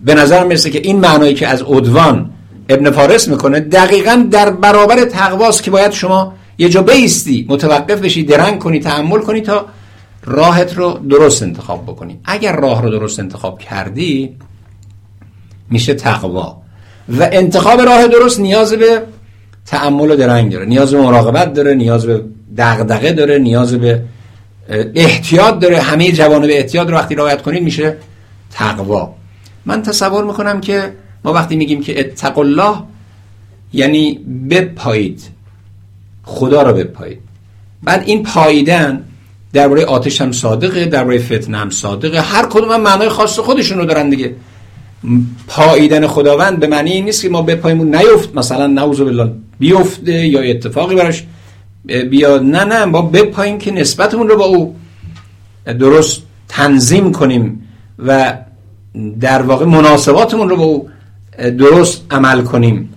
[0.00, 2.30] به نظر می‌رسه که این معنایی که از عدوان
[2.68, 8.22] ابن فارس می‌کنه دقیقا در برابر تقواست که باید شما یه جا بیستی متوقف بشی
[8.22, 9.66] درنگ کنی تحمل کنی تا
[10.24, 12.20] راهت رو درست انتخاب بکنی.
[12.24, 14.36] اگر راه رو درست انتخاب کردی
[15.70, 16.62] میشه تقوا.
[17.18, 19.02] و انتخاب راه درست نیاز به
[19.66, 20.66] تعمل و درنگ داره.
[20.66, 22.24] نیاز به مراقبت داره نیاز به
[22.56, 24.02] دغدغه داره نیاز به
[24.94, 25.80] احتیاط داره.
[25.80, 27.96] همه جوانب احتیاط رو وقتی رعایت کنید میشه
[28.50, 29.14] تقوا.
[29.66, 30.92] من تصور می‌کنم که
[31.24, 32.76] ما وقتی میگیم که اتق الله
[33.72, 35.22] یعنی بپایید.
[36.24, 37.18] خدا را بپایید.
[37.82, 39.04] بعد این پاییدن
[39.52, 42.20] درباره آتش هم صادقه درباره فتنه هم صادقه.
[42.20, 44.34] هر کدوم هم معنای خاص خودشون رو دارن دیگه.
[45.48, 48.36] پاییدن خداوند به معنی این نیست که ما بپاییم نیفت.
[48.36, 49.32] مثلا نعوذ بالله.
[49.62, 51.24] بیفته یا اتفاقی براش
[51.84, 52.42] بیاد.
[52.42, 54.76] نه نه ما بپاییم که نسبتمون رو با او
[55.66, 58.38] درست تنظیم کنیم و
[59.20, 60.90] در واقع مناسباتمون رو با او
[61.38, 62.88] درست عمل کنیم.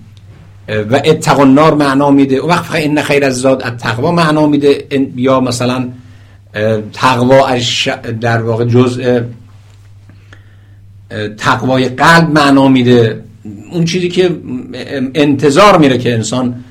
[0.91, 2.41] و اتقوا النار معنا میده.
[2.41, 4.87] و وقت این خیر از زاد تقوا معنا میده.
[5.15, 5.89] یا مثلا
[6.93, 7.57] تقوا
[8.21, 9.21] در واقع جزء
[11.37, 13.23] تقوای قلب معنا میده.
[13.71, 14.39] اون چیزی که
[15.15, 16.63] انتظار میره که انسان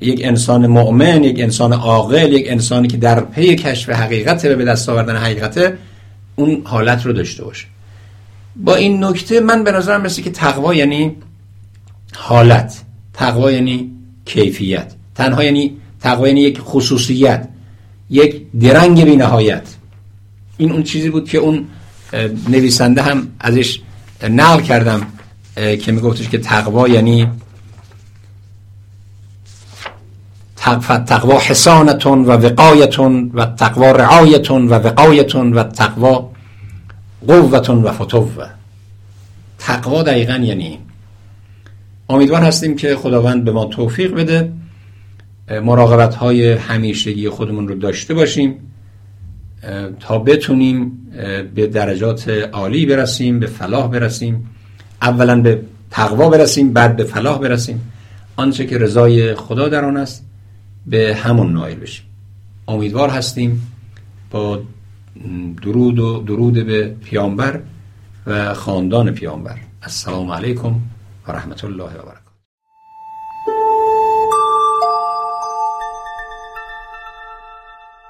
[0.00, 4.88] یک انسان مؤمن یک انسان عاقل یک انسانی که در پی کشف حقیقت به دست
[4.88, 5.72] آوردن حقیقت
[6.36, 7.66] اون حالت رو داشته باشه.
[8.56, 11.16] با این نکته من به نظرم مثل که تقوا یعنی
[12.14, 12.82] حالت.
[13.14, 13.90] تقوا یعنی
[14.24, 14.92] کیفیت.
[15.14, 17.48] تنها یعنی تقوا یعنی یک خصوصیت
[18.10, 19.62] یک درنگ بی نهایت
[20.56, 21.64] این اون چیزی بود که اون
[22.48, 23.80] نویسنده هم ازش
[24.30, 25.06] نقل کردم.
[25.60, 27.28] که میگفتش که تقوا یعنی
[31.06, 36.30] تقوا حسانتون و وقایتون و تقوا رعایتون و وقایتون و تقوا
[37.26, 38.46] قوتون و فتوه.
[39.58, 40.78] تقوا دقیقا یعنی
[42.08, 44.52] امیدوار هستیم که خداوند به ما توفیق بده
[45.62, 48.54] مراقبت های همیشگی خودمون رو داشته باشیم
[50.00, 50.92] تا بتونیم
[51.54, 54.50] به درجات عالی برسیم به فلاح برسیم.
[55.02, 57.92] اولا به تقوا برسیم بعد به فلاح برسیم.
[58.36, 60.24] آنچه که رضای خدا در آن است
[60.86, 62.06] به همون نایل بشیم.
[62.68, 63.72] امیدوار هستیم
[64.30, 64.62] با
[65.62, 67.60] درود و درود به پیامبر
[68.26, 69.56] و خاندان پیامبر.
[69.82, 70.74] السلام علیکم
[71.28, 72.19] و رحمت الله و برکاته.